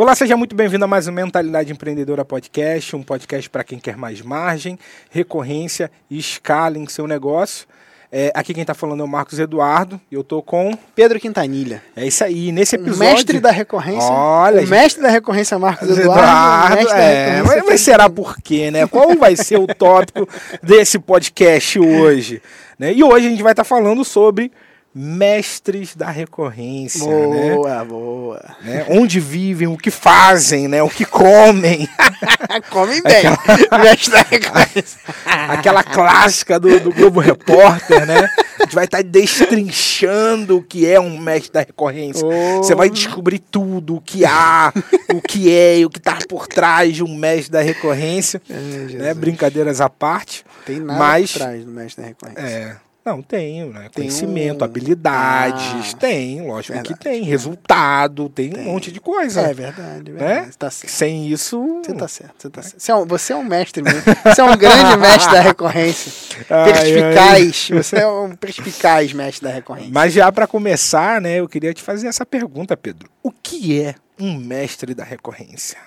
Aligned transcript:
Olá, 0.00 0.14
seja 0.14 0.36
muito 0.36 0.54
bem-vindo 0.54 0.84
a 0.84 0.86
mais 0.86 1.08
um 1.08 1.12
Mentalidade 1.12 1.72
Empreendedora 1.72 2.24
Podcast, 2.24 2.94
um 2.94 3.02
podcast 3.02 3.50
para 3.50 3.64
quem 3.64 3.80
quer 3.80 3.96
mais 3.96 4.22
margem, 4.22 4.78
recorrência 5.10 5.90
e 6.08 6.16
escala 6.16 6.78
em 6.78 6.86
seu 6.86 7.08
negócio. 7.08 7.66
É, 8.12 8.30
aqui 8.32 8.54
quem 8.54 8.60
está 8.60 8.74
falando 8.74 9.00
é 9.00 9.04
o 9.04 9.08
Marcos 9.08 9.40
Eduardo 9.40 10.00
e 10.08 10.14
eu 10.14 10.22
tô 10.22 10.40
com 10.40 10.78
Pedro 10.94 11.18
Quintanilha. 11.18 11.82
É 11.96 12.06
isso 12.06 12.22
aí, 12.22 12.52
nesse 12.52 12.76
O 12.76 12.80
episódio. 12.80 13.12
mestre 13.12 13.40
da 13.40 13.50
recorrência. 13.50 14.08
Olha, 14.08 14.62
o 14.62 14.68
mestre 14.68 15.02
da 15.02 15.08
recorrência 15.08 15.58
Marcos 15.58 15.88
Eduardo. 15.90 16.10
o 16.10 16.80
Eduardo, 16.80 16.90
é, 16.94 17.42
mas, 17.42 17.64
mas 17.64 17.80
será 17.80 18.08
por 18.08 18.36
quê, 18.36 18.70
né? 18.70 18.86
Qual 18.86 19.16
vai 19.16 19.34
ser 19.34 19.58
o 19.58 19.66
tópico 19.66 20.28
desse 20.62 21.00
podcast 21.00 21.76
hoje? 21.76 22.40
Né? 22.78 22.92
E 22.92 23.02
hoje 23.02 23.26
a 23.26 23.30
gente 23.30 23.42
vai 23.42 23.52
estar 23.52 23.64
falando 23.64 24.04
sobre 24.04 24.52
mestres 24.94 25.94
da 25.94 26.10
recorrência, 26.10 27.06
né? 27.06 27.54
Boa, 27.54 27.84
boa. 27.84 28.56
né? 28.62 28.86
Onde 28.88 29.20
vivem, 29.20 29.68
o 29.68 29.76
que 29.76 29.90
fazem, 29.90 30.66
né? 30.66 30.82
O 30.82 30.88
que 30.88 31.04
comem. 31.04 31.88
Come 32.70 33.00
bem. 33.02 33.22
mestre 33.80 34.10
da 34.10 34.22
recorrência. 34.22 35.00
Aquela 35.48 35.82
clássica 35.84 36.58
do, 36.58 36.80
do 36.80 36.92
Globo 36.92 37.20
Repórter, 37.20 38.06
né? 38.06 38.28
A 38.58 38.64
gente 38.64 38.74
vai 38.74 38.86
estar 38.86 39.02
destrinchando 39.02 40.56
o 40.56 40.62
que 40.62 40.86
é 40.86 40.98
um 40.98 41.18
mestre 41.18 41.52
da 41.52 41.60
recorrência. 41.60 42.26
Oh. 42.26 42.56
Você 42.56 42.74
vai 42.74 42.90
descobrir 42.90 43.38
tudo, 43.38 43.96
o 43.96 44.00
que 44.00 44.24
há, 44.24 44.72
o 45.12 45.20
que 45.20 45.54
é, 45.54 45.84
o 45.84 45.90
que 45.90 45.98
está 45.98 46.18
por 46.28 46.48
trás 46.48 46.94
de 46.96 47.04
um 47.04 47.14
mestre 47.14 47.52
da 47.52 47.60
recorrência. 47.60 48.42
É, 48.50 48.54
né? 48.94 49.14
Brincadeiras 49.14 49.80
à 49.80 49.88
parte. 49.88 50.44
Tem 50.66 50.80
nada 50.80 50.98
Mas- 50.98 51.32
por 51.32 51.38
trás 51.38 51.64
do 51.64 51.70
mestre 51.70 52.02
da 52.02 52.08
recorrência. 52.08 52.42
É. 52.42 52.87
Não, 53.08 53.22
tenho, 53.22 53.72
né? 53.72 53.82
Tem 53.94 54.04
Conhecimento, 54.04 54.60
um- 54.60 54.64
habilidades, 54.64 55.94
Ah, 55.94 55.96
tem, 55.98 56.46
lógico 56.46 56.74
verdade. 56.74 56.94
que 56.94 57.00
tem. 57.02 57.22
Resultado, 57.22 58.28
tem, 58.28 58.50
um 58.50 58.52
Tem. 58.52 58.64
monte 58.64 58.92
de 58.92 59.00
coisa. 59.00 59.40
É 59.40 59.54
verdade, 59.54 60.10
é 60.10 60.12
verdade. 60.14 60.40
Né? 60.42 60.48
Você 60.50 60.58
tá 60.58 60.70
certo. 60.70 60.92
Sem 60.92 61.26
isso. 61.28 61.80
Você 61.82 61.94
tá 61.94 62.06
certo, 62.08 62.34
você 62.38 62.50
tá 62.50 62.62
certo. 62.62 62.80
Você 62.80 62.90
é 62.92 62.94
um, 62.94 63.06
você 63.06 63.32
é 63.32 63.36
um 63.36 63.44
mestre 63.44 63.82
mesmo. 63.82 64.02
Você 64.24 64.40
é 64.40 64.44
um 64.44 64.56
grande 64.56 64.96
mestre 65.00 65.32
da 65.32 65.40
recorrência. 65.40 66.12
Ai, 66.50 66.60
ai. 66.60 66.72
Perspicaz. 66.72 67.68
Você 67.70 67.96
é 67.96 68.06
um 68.06 68.36
perspicaz 68.36 69.12
mestre 69.12 69.48
da 69.48 69.54
recorrência. 69.54 69.90
Mas 69.92 70.12
já 70.12 70.30
para 70.30 70.46
começar, 70.46 71.20
né, 71.20 71.36
eu 71.40 71.48
queria 71.48 71.72
te 71.72 71.82
fazer 71.82 72.08
essa 72.08 72.26
pergunta, 72.26 72.76
Pedro. 72.76 73.08
O 73.22 73.30
que 73.32 73.80
é 73.80 73.94
um 74.18 74.36
mestre 74.36 74.94
da 74.94 75.04
recorrência? 75.04 75.78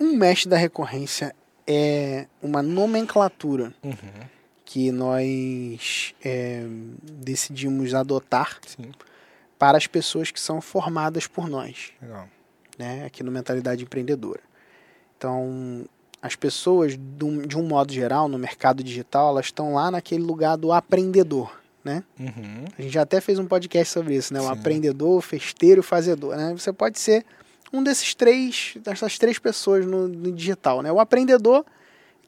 Um 0.00 0.16
mestre 0.16 0.48
da 0.50 0.56
recorrência 0.56 1.34
é 1.66 2.26
uma 2.42 2.62
nomenclatura 2.62 3.72
que 4.68 4.92
nós 4.92 6.14
é, 6.22 6.62
decidimos 7.02 7.94
adotar 7.94 8.58
Sim, 8.66 8.90
para 9.58 9.78
as 9.78 9.86
pessoas 9.86 10.30
que 10.30 10.38
são 10.38 10.60
formadas 10.60 11.26
por 11.26 11.48
nós, 11.48 11.92
legal. 12.02 12.28
né, 12.78 13.06
aqui 13.06 13.22
no 13.22 13.32
Mentalidade 13.32 13.82
Empreendedora. 13.82 14.42
Então, 15.16 15.86
as 16.20 16.36
pessoas, 16.36 16.98
de 16.98 17.56
um 17.56 17.62
modo 17.66 17.94
geral, 17.94 18.28
no 18.28 18.38
mercado 18.38 18.84
digital, 18.84 19.30
elas 19.30 19.46
estão 19.46 19.72
lá 19.72 19.90
naquele 19.90 20.22
lugar 20.22 20.58
do 20.58 20.70
aprendedor, 20.70 21.50
né? 21.82 22.04
Uhum. 22.20 22.64
A 22.78 22.82
gente 22.82 22.92
já 22.92 23.02
até 23.02 23.22
fez 23.22 23.38
um 23.38 23.46
podcast 23.46 23.90
sobre 23.90 24.16
isso, 24.16 24.34
né? 24.34 24.40
O 24.40 24.44
Sim. 24.44 24.52
aprendedor, 24.52 25.16
o 25.16 25.22
festeiro 25.22 25.78
e 25.78 25.80
o 25.80 25.82
fazedor, 25.82 26.36
né? 26.36 26.52
Você 26.54 26.74
pode 26.74 26.98
ser 26.98 27.24
um 27.72 27.82
desses 27.82 28.14
três, 28.14 28.74
dessas 28.84 29.16
três 29.16 29.38
pessoas 29.38 29.86
no, 29.86 30.08
no 30.08 30.30
digital, 30.30 30.82
né? 30.82 30.92
O 30.92 31.00
aprendedor, 31.00 31.64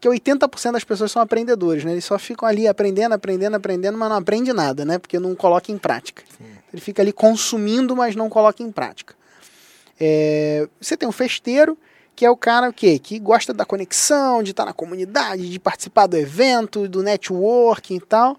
que 0.01 0.09
80% 0.09 0.73
das 0.73 0.85
pessoas 0.85 1.13
são 1.13 1.21
aprendedores, 1.21 1.85
né? 1.85 1.93
Eles 1.93 2.05
só 2.05 2.19
ficam 2.19 2.49
ali 2.49 2.67
aprendendo, 2.67 3.13
aprendendo, 3.13 3.55
aprendendo, 3.55 3.99
mas 3.99 4.09
não 4.09 4.17
aprende 4.17 4.53
nada, 4.53 4.85
né? 4.85 4.99
Porque 4.99 5.19
não 5.19 5.35
coloca 5.35 5.71
em 5.71 5.77
prática. 5.77 6.23
Sim. 6.39 6.45
Ele 6.73 6.81
fica 6.81 7.03
ali 7.03 7.13
consumindo, 7.13 7.95
mas 7.95 8.17
não 8.17 8.31
coloca 8.31 8.63
em 8.63 8.73
prática. 8.73 9.15
É, 10.01 10.67
você 10.81 10.97
tem 10.97 11.07
o 11.07 11.13
festeiro, 11.13 11.77
que 12.17 12.25
é 12.25 12.31
o 12.31 12.37
cara 12.37 12.71
o 12.71 12.73
quê? 12.73 12.99
que 12.99 13.19
gosta 13.19 13.53
da 13.53 13.67
conexão, 13.67 14.43
de 14.43 14.53
estar 14.53 14.65
na 14.65 14.73
comunidade, 14.73 15.51
de 15.51 15.59
participar 15.59 16.07
do 16.07 16.17
evento, 16.17 16.89
do 16.89 17.03
networking 17.03 17.97
e 17.97 18.01
tal, 18.01 18.39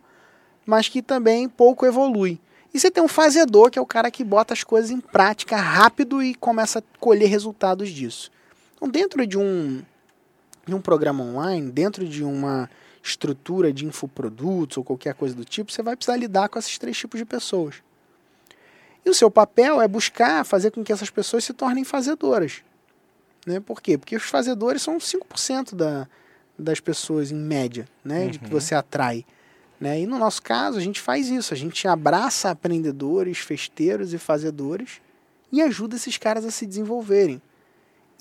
mas 0.65 0.87
que 0.87 1.01
também 1.01 1.47
pouco 1.47 1.85
evolui. 1.85 2.39
E 2.73 2.79
você 2.79 2.89
tem 2.89 3.03
um 3.03 3.07
fazedor, 3.07 3.69
que 3.69 3.77
é 3.77 3.81
o 3.81 3.85
cara 3.85 4.09
que 4.09 4.23
bota 4.23 4.53
as 4.53 4.63
coisas 4.63 4.89
em 4.89 4.99
prática 4.99 5.57
rápido 5.57 6.23
e 6.23 6.33
começa 6.33 6.79
a 6.79 6.83
colher 6.99 7.27
resultados 7.27 7.89
disso. 7.89 8.31
Então, 8.75 8.89
dentro 8.89 9.27
de 9.27 9.37
um, 9.37 9.83
de 10.65 10.73
um 10.75 10.81
programa 10.81 11.23
online, 11.23 11.71
dentro 11.71 12.07
de 12.07 12.23
uma 12.23 12.69
estrutura 13.03 13.73
de 13.73 13.85
infoprodutos 13.85 14.77
ou 14.77 14.83
qualquer 14.83 15.13
coisa 15.15 15.33
do 15.35 15.43
tipo, 15.43 15.71
você 15.71 15.81
vai 15.81 15.95
precisar 15.95 16.17
lidar 16.17 16.49
com 16.49 16.59
esses 16.59 16.77
três 16.77 16.97
tipos 16.97 17.17
de 17.19 17.25
pessoas. 17.25 17.75
E 19.03 19.09
o 19.09 19.13
seu 19.13 19.31
papel 19.31 19.81
é 19.81 19.87
buscar 19.87 20.45
fazer 20.45 20.69
com 20.71 20.83
que 20.83 20.93
essas 20.93 21.09
pessoas 21.09 21.43
se 21.43 21.53
tornem 21.53 21.83
fazedoras. 21.83 22.61
Né? 23.45 23.59
Por 23.59 23.81
quê? 23.81 23.97
Porque 23.97 24.15
os 24.15 24.23
fazedores 24.23 24.83
são 24.83 24.99
5% 24.99 25.73
da, 25.73 26.07
das 26.57 26.79
pessoas, 26.79 27.31
em 27.31 27.35
média, 27.35 27.87
né? 28.05 28.27
de 28.27 28.37
que 28.37 28.45
Uhum. 28.45 28.51
você 28.51 28.75
atrai. 28.75 29.25
Né? 29.79 30.01
E 30.01 30.05
no 30.05 30.19
nosso 30.19 30.43
caso, 30.43 30.77
a 30.77 30.81
gente 30.81 31.01
faz 31.01 31.27
isso. 31.29 31.51
A 31.51 31.57
gente 31.57 31.87
abraça 31.87 32.51
aprendedores, 32.51 33.39
festeiros 33.39 34.13
e 34.13 34.19
fazedores 34.19 35.01
e 35.51 35.59
ajuda 35.59 35.95
esses 35.95 36.17
caras 36.19 36.45
a 36.45 36.51
se 36.51 36.67
desenvolverem. 36.67 37.41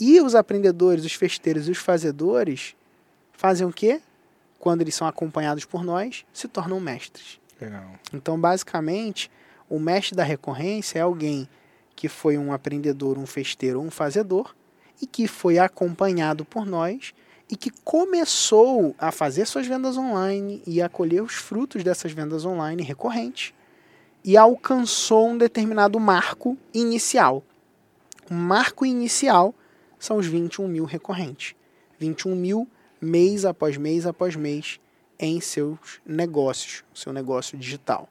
E 0.01 0.19
os 0.21 0.35
aprendedores, 0.35 1.05
os 1.05 1.13
festeiros 1.13 1.69
e 1.69 1.71
os 1.71 1.79
fazedores 1.79 2.75
fazem 3.33 3.67
o 3.67 3.73
quê? 3.73 4.01
Quando 4.59 4.81
eles 4.81 4.95
são 4.95 5.07
acompanhados 5.07 5.67
por 5.67 5.85
nós, 5.85 6.25
se 6.33 6.49
tornam 6.49 6.81
mestres. 6.81 7.39
Legal. 7.61 7.93
Então, 8.13 8.41
basicamente, 8.41 9.31
o 9.69 9.79
mestre 9.79 10.17
da 10.17 10.25
recorrência 10.25 10.99
é 10.99 11.03
alguém 11.03 11.47
que 11.95 12.09
foi 12.09 12.39
um 12.39 12.51
aprendedor, 12.51 13.19
um 13.19 13.27
festeiro 13.27 13.79
ou 13.79 13.85
um 13.85 13.91
fazedor 13.91 14.55
e 15.03 15.07
que 15.07 15.29
foi 15.29 15.59
acompanhado 15.59 16.47
por 16.47 16.65
nós 16.65 17.13
e 17.51 17.57
que 17.57 17.71
começou 17.85 18.95
a 18.99 19.13
fazer 19.13 19.47
suas 19.47 19.67
vendas 19.67 19.99
online 19.99 20.63
e 20.67 20.81
a 20.81 20.89
colher 20.89 21.23
os 21.23 21.35
frutos 21.35 21.85
dessas 21.85 22.13
vendas 22.13 22.47
online 22.47 22.83
recorrentes 22.83 23.53
e 24.25 24.37
alcançou 24.37 25.29
um 25.29 25.37
determinado 25.37 26.01
marco 26.01 26.57
inicial. 26.73 27.43
O 28.31 28.35
marco 28.35 28.87
inicial 28.87 29.55
são 30.01 30.17
os 30.17 30.27
21 30.27 30.67
mil 30.67 30.85
recorrentes. 30.85 31.55
21 31.99 32.35
mil 32.35 32.67
mês 33.01 33.45
após 33.45 33.77
mês 33.77 34.07
após 34.07 34.35
mês 34.35 34.81
em 35.19 35.41
seus 35.41 36.01
negócios, 36.05 36.83
seu 36.95 37.13
negócio 37.13 37.57
digital. 37.57 38.09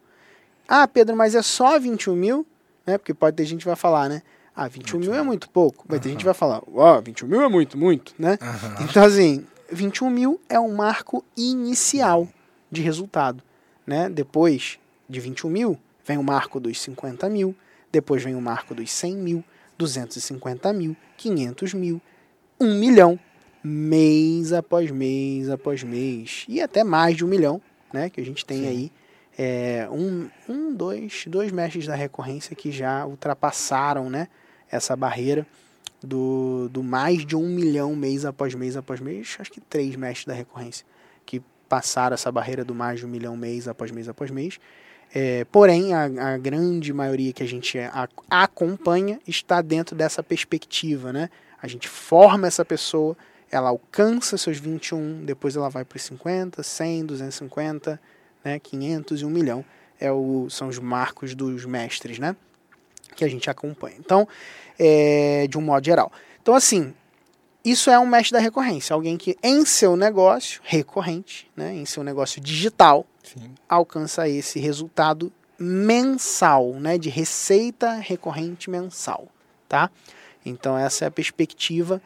Ah, 0.68 0.88
Pedro, 0.88 1.18
mas 1.18 1.34
é 1.34 1.42
só 1.42 1.78
21 1.80 2.16
mil? 2.16 2.46
Né? 2.86 2.98
Porque 2.98 3.14
pode 3.14 3.36
ter 3.36 3.46
gente 3.46 3.62
que 3.62 3.66
vai 3.68 3.76
falar, 3.76 4.08
né? 4.08 4.22
Ah, 4.56 4.68
21 4.68 5.00
mil 5.00 5.14
é 5.14 5.22
muito 5.24 5.50
pouco. 5.50 5.86
Vai 5.88 6.00
ter 6.00 6.10
gente 6.10 6.20
que 6.20 6.26
vai 6.26 6.34
falar, 6.34 6.62
ó, 6.74 7.02
21 7.02 7.28
mil 7.28 7.42
é 7.42 7.48
muito, 7.48 7.78
muito, 7.78 8.14
né? 8.20 8.38
Aham. 8.42 8.76
Então, 8.82 9.04
assim, 9.04 9.46
21 9.72 10.10
mil 10.10 10.40
é 10.48 10.60
um 10.60 10.76
marco 10.76 11.24
inicial 11.36 12.28
de 12.70 12.82
resultado. 12.82 13.42
Né? 13.88 14.10
Depois 14.10 14.78
de 15.08 15.20
21 15.20 15.50
mil, 15.50 15.80
vem 16.06 16.18
o 16.18 16.24
marco 16.24 16.60
dos 16.60 16.80
50 16.82 17.28
mil, 17.30 17.56
depois 17.92 18.24
vem 18.24 18.36
o 18.36 18.42
marco 18.42 18.76
dos 18.76 18.92
100 18.92 19.16
mil, 19.16 19.44
250 19.80 20.74
mil, 20.74 20.96
500 21.16 21.74
mil, 21.74 22.02
1 22.60 22.74
milhão, 22.78 23.18
mês 23.64 24.52
após 24.52 24.92
mês 24.92 25.50
após 25.50 25.84
mês, 25.84 26.46
e 26.50 26.62
até 26.62 26.84
mais 26.84 27.16
de 27.16 27.24
um 27.24 27.28
milhão, 27.28 27.62
né? 27.94 28.10
Que 28.10 28.20
a 28.20 28.26
gente 28.26 28.46
tem 28.46 28.60
Sim. 28.60 28.68
aí 28.68 28.92
é, 29.38 29.88
um, 29.90 30.30
um, 30.50 30.74
dois, 30.76 31.24
dois 31.28 31.50
mestres 31.50 31.88
da 31.88 31.96
recorrência 31.96 32.54
que 32.54 32.72
já 32.72 33.06
ultrapassaram, 33.06 34.10
né? 34.10 34.28
Essa 34.70 34.96
barreira 34.96 35.48
do, 36.04 36.70
do 36.70 36.84
mais 36.84 37.26
de 37.26 37.36
um 37.36 37.48
milhão 37.48 37.96
mês 37.96 38.26
após 38.26 38.54
mês 38.54 38.76
após 38.76 39.00
mês, 39.00 39.38
acho 39.40 39.52
que 39.52 39.62
três 39.62 39.96
mestres 39.96 40.26
da 40.26 40.34
recorrência 40.34 40.86
que 41.26 41.42
passaram 41.70 42.14
essa 42.16 42.32
barreira 42.32 42.66
do 42.66 42.76
mais 42.76 43.00
de 43.00 43.06
um 43.06 43.10
milhão 43.10 43.38
mês 43.38 43.68
após 43.68 43.92
mês 43.92 44.10
após 44.10 44.30
mês. 44.30 44.60
É, 45.14 45.44
porém, 45.46 45.94
a, 45.94 46.34
a 46.34 46.38
grande 46.38 46.94
maioria 46.94 47.34
que 47.34 47.42
a 47.42 47.48
gente 47.48 47.80
a- 47.80 48.08
acompanha 48.30 49.20
está 49.28 49.62
dentro 49.62 49.96
dessa 49.96 50.22
perspectiva, 50.22 51.12
né? 51.12 51.30
A 51.62 51.68
gente 51.68 51.88
forma 51.88 52.48
essa 52.48 52.64
pessoa, 52.64 53.18
ela 53.52 53.70
alcança 53.70 54.38
seus 54.38 54.58
21, 54.60 55.26
depois 55.26 55.56
ela 55.56 55.70
vai 55.70 55.84
para 55.84 55.98
os 55.98 56.04
50, 56.04 56.62
100, 56.62 57.06
250, 57.06 58.00
né? 58.44 58.60
500 58.60 59.22
e 59.22 59.26
1 59.26 59.30
milhão. 59.30 59.66
É 60.00 60.12
o, 60.12 60.48
são 60.50 60.68
os 60.68 60.80
marcos 60.80 61.34
dos 61.36 61.66
mestres, 61.66 62.20
né? 62.20 62.36
Que 63.16 63.26
a 63.26 63.28
gente 63.28 63.50
acompanha. 63.50 63.96
Então, 64.00 64.28
é, 64.78 65.48
de 65.50 65.58
um 65.58 65.62
modo 65.62 65.84
geral. 65.84 66.12
Então, 66.42 66.54
assim, 66.54 66.94
isso 67.66 67.90
é 67.90 68.00
um 68.00 68.06
mestre 68.06 68.32
da 68.32 68.40
recorrência, 68.40 68.94
alguém 68.94 69.18
que 69.18 69.38
em 69.44 69.66
seu 69.66 69.98
negócio 69.98 70.62
recorrente, 70.64 71.50
né, 71.56 71.76
em 71.76 71.86
seu 71.86 72.04
negócio 72.04 72.40
digital, 72.40 73.06
Sim. 73.34 73.54
alcança 73.68 74.28
esse 74.28 74.60
resultado 74.60 75.32
mensal, 75.58 76.74
né, 76.74 76.98
de 76.98 77.10
receita 77.10 77.94
recorrente 77.94 78.70
mensal, 78.70 79.28
tá? 79.68 79.92
Então 80.46 80.78
essa 80.78 81.06
é 81.06 81.08
a 81.08 81.12
perspectiva 81.12 82.02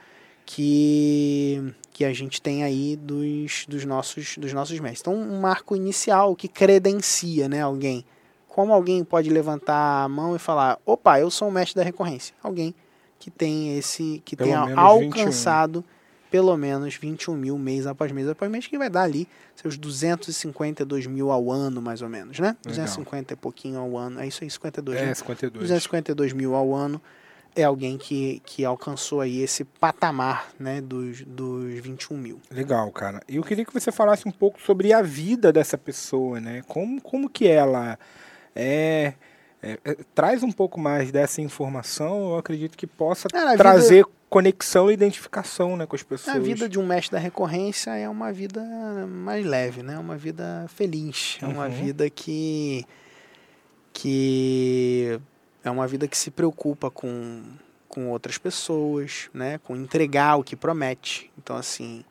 que, 0.46 1.74
que 1.92 2.04
a 2.04 2.12
gente 2.14 2.42
tem 2.42 2.64
aí 2.64 2.96
dos, 2.96 3.66
dos, 3.68 3.86
nossos, 3.86 4.38
dos 4.38 4.54
nossos 4.54 4.80
mestres. 4.80 5.02
Então 5.02 5.16
um 5.16 5.40
marco 5.40 5.75
inicial 5.75 6.36
que 6.36 6.48
credencia, 6.48 7.48
né, 7.48 7.62
alguém. 7.62 8.04
Como 8.48 8.74
alguém 8.74 9.04
pode 9.04 9.30
levantar 9.30 10.04
a 10.04 10.10
mão 10.10 10.36
e 10.36 10.40
falar, 10.40 10.80
opa, 10.86 11.20
eu 11.20 11.31
sou 11.31 11.48
o 11.48 11.52
mestre 11.52 11.75
da 11.75 11.84
recorrência? 11.84 12.36
Alguém 12.42 12.74
que 13.18 13.31
tem 13.31 13.78
esse 13.78 14.22
que 14.25 14.36
Pelo 14.36 14.50
tenha 14.50 14.75
alcançado 14.75 15.84
pelo 16.34 16.58
menos 16.58 16.96
21 16.96 17.36
mil 17.36 17.60
mês 17.60 17.86
após 17.86 18.12
mês 18.12 18.28
após 18.28 18.50
mês, 18.50 18.66
que 18.66 18.76
vai 18.76 18.90
dar 18.90 19.04
ali 19.04 19.28
seus 19.56 19.78
252 19.78 21.06
mil 21.06 21.30
ao 21.30 21.52
ano, 21.52 21.80
mais 21.80 22.02
ou 22.02 22.10
menos, 22.10 22.40
né? 22.40 22.58
Legal. 22.66 22.86
250 22.86 23.34
e 23.34 23.36
pouquinho 23.36 23.80
ao 23.80 23.96
ano. 23.96 24.20
É 24.20 24.26
isso 24.26 24.44
aí, 24.44 24.50
52, 24.50 24.98
É, 25.00 25.06
né? 25.06 25.14
52. 25.14 25.62
252 25.70 26.34
mil 26.34 26.56
ao 26.56 26.74
ano 26.74 27.00
é 27.56 27.64
alguém 27.64 28.00
que, 28.00 28.42
que 28.48 28.66
alcançou 28.66 29.22
aí 29.22 29.44
esse 29.44 29.64
patamar, 29.64 30.50
né, 30.60 30.82
dos, 30.82 31.22
dos 31.22 31.72
21 31.80 32.18
mil. 32.18 32.42
Legal, 32.50 32.92
cara. 32.92 33.22
E 33.30 33.36
eu 33.36 33.44
queria 33.44 33.64
que 33.64 33.72
você 33.72 33.92
falasse 33.92 34.28
um 34.28 34.32
pouco 34.32 34.60
sobre 34.60 34.92
a 34.92 35.04
vida 35.04 35.54
dessa 35.54 35.78
pessoa, 35.78 36.40
né? 36.40 36.64
Como, 36.68 37.00
como 37.00 37.30
que 37.30 37.48
ela 37.48 38.00
é, 38.56 39.14
é- 39.62 39.78
é- 39.86 39.98
Traz 40.16 40.42
um 40.42 40.52
pouco 40.52 40.80
mais 40.80 41.12
dessa 41.12 41.44
informação, 41.44 42.32
eu 42.32 42.38
acredito 42.38 42.76
que 42.76 42.88
possa 42.88 43.30
Cara, 43.30 43.56
trazer 43.56 44.04
conexão 44.34 44.90
e 44.90 44.96
identificação 44.96 45.78
né, 45.78 45.86
com 45.86 45.96
as 45.96 46.02
pessoas. 46.02 46.36
A 46.36 46.40
vida 46.40 46.68
de 46.68 46.80
um 46.80 46.86
mestre 46.88 47.12
da 47.12 47.20
recorrência 47.20 47.92
é 47.96 48.10
uma 48.10 48.34
vida 48.34 48.64
mais 49.08 49.46
leve, 49.46 49.84
né? 49.84 50.00
Uma 50.00 50.18
vida 50.18 50.66
feliz, 50.70 51.38
é 51.40 51.46
uma 51.46 51.66
Uhum. 51.66 51.72
vida 51.72 52.10
que 52.10 52.84
que 53.94 55.20
é 55.64 55.70
uma 55.70 55.86
vida 55.88 56.08
que 56.08 56.18
se 56.18 56.32
preocupa 56.32 56.90
com 56.90 57.44
com 57.88 58.10
outras 58.10 58.40
pessoas, 58.40 59.30
né? 59.32 59.60
Com 59.60 59.76
entregar 59.76 60.38
o 60.38 60.44
que 60.44 60.56
promete. 60.56 61.30
Então 61.38 61.56
assim, 61.56 62.04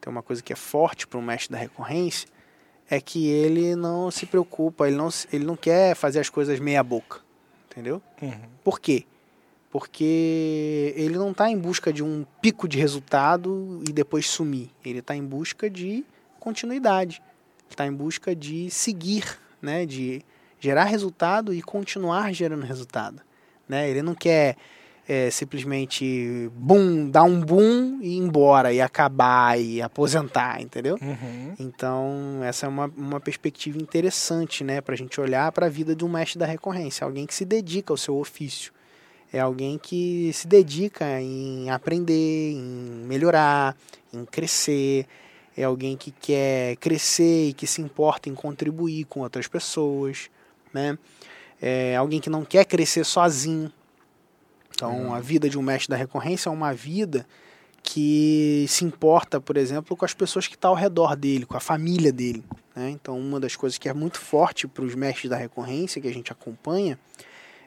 tem 0.00 0.08
uma 0.12 0.22
coisa 0.22 0.40
que 0.40 0.52
é 0.52 0.56
forte 0.56 1.08
para 1.08 1.18
um 1.18 1.22
mestre 1.22 1.52
da 1.52 1.58
recorrência 1.58 2.28
é 2.88 3.00
que 3.00 3.26
ele 3.26 3.74
não 3.74 4.12
se 4.12 4.26
preocupa, 4.26 4.86
ele 4.86 4.96
não 4.96 5.08
ele 5.32 5.44
não 5.44 5.56
quer 5.56 5.96
fazer 5.96 6.20
as 6.20 6.28
coisas 6.30 6.60
meia 6.60 6.84
boca, 6.84 7.18
entendeu? 7.68 8.00
Uhum. 8.22 8.42
Por 8.62 8.78
quê? 8.78 9.04
Porque 9.74 10.94
ele 10.94 11.18
não 11.18 11.32
está 11.32 11.50
em 11.50 11.58
busca 11.58 11.92
de 11.92 12.00
um 12.00 12.24
pico 12.40 12.68
de 12.68 12.78
resultado 12.78 13.82
e 13.88 13.92
depois 13.92 14.24
sumir. 14.24 14.70
Ele 14.84 15.00
está 15.00 15.16
em 15.16 15.24
busca 15.24 15.68
de 15.68 16.04
continuidade. 16.38 17.20
Está 17.68 17.84
em 17.84 17.92
busca 17.92 18.36
de 18.36 18.70
seguir, 18.70 19.36
né? 19.60 19.84
de 19.84 20.22
gerar 20.60 20.84
resultado 20.84 21.52
e 21.52 21.60
continuar 21.60 22.32
gerando 22.32 22.64
resultado. 22.64 23.20
Né? 23.68 23.90
Ele 23.90 24.00
não 24.00 24.14
quer 24.14 24.56
é, 25.08 25.28
simplesmente 25.28 26.48
boom, 26.54 27.10
dar 27.10 27.24
um 27.24 27.40
boom 27.40 27.98
e 28.00 28.10
ir 28.10 28.18
embora, 28.18 28.72
e 28.72 28.80
acabar, 28.80 29.58
e 29.60 29.82
aposentar, 29.82 30.62
entendeu? 30.62 30.96
Uhum. 31.02 31.54
Então, 31.58 32.40
essa 32.44 32.66
é 32.66 32.68
uma, 32.68 32.86
uma 32.96 33.18
perspectiva 33.18 33.76
interessante, 33.76 34.62
né, 34.62 34.80
para 34.80 34.94
a 34.94 34.96
gente 34.96 35.20
olhar 35.20 35.50
para 35.50 35.66
a 35.66 35.68
vida 35.68 35.96
de 35.96 36.04
um 36.04 36.08
mestre 36.08 36.38
da 36.38 36.46
recorrência, 36.46 37.04
alguém 37.04 37.26
que 37.26 37.34
se 37.34 37.44
dedica 37.44 37.92
ao 37.92 37.96
seu 37.96 38.16
ofício, 38.16 38.72
é 39.34 39.40
alguém 39.40 39.76
que 39.78 40.30
se 40.32 40.46
dedica 40.46 41.20
em 41.20 41.68
aprender, 41.68 42.52
em 42.52 43.04
melhorar, 43.04 43.76
em 44.12 44.24
crescer, 44.24 45.08
é 45.56 45.64
alguém 45.64 45.96
que 45.96 46.12
quer 46.12 46.76
crescer 46.76 47.48
e 47.48 47.52
que 47.52 47.66
se 47.66 47.82
importa 47.82 48.28
em 48.28 48.34
contribuir 48.34 49.06
com 49.06 49.22
outras 49.22 49.48
pessoas, 49.48 50.30
né? 50.72 50.96
É 51.60 51.96
alguém 51.96 52.20
que 52.20 52.30
não 52.30 52.44
quer 52.44 52.64
crescer 52.64 53.02
sozinho. 53.04 53.72
Então, 54.70 55.12
a 55.12 55.18
vida 55.18 55.50
de 55.50 55.58
um 55.58 55.62
mestre 55.62 55.90
da 55.90 55.96
recorrência 55.96 56.48
é 56.48 56.52
uma 56.52 56.72
vida 56.72 57.26
que 57.82 58.66
se 58.68 58.84
importa, 58.84 59.40
por 59.40 59.56
exemplo, 59.56 59.96
com 59.96 60.04
as 60.04 60.14
pessoas 60.14 60.46
que 60.46 60.54
estão 60.54 60.70
ao 60.70 60.76
redor 60.76 61.16
dele, 61.16 61.44
com 61.44 61.56
a 61.56 61.60
família 61.60 62.12
dele. 62.12 62.44
Né? 62.74 62.90
Então, 62.90 63.18
uma 63.18 63.40
das 63.40 63.56
coisas 63.56 63.78
que 63.78 63.88
é 63.88 63.92
muito 63.92 64.20
forte 64.20 64.68
para 64.68 64.84
os 64.84 64.94
mestres 64.94 65.28
da 65.28 65.36
recorrência 65.36 66.00
que 66.00 66.06
a 66.06 66.14
gente 66.14 66.30
acompanha 66.30 66.96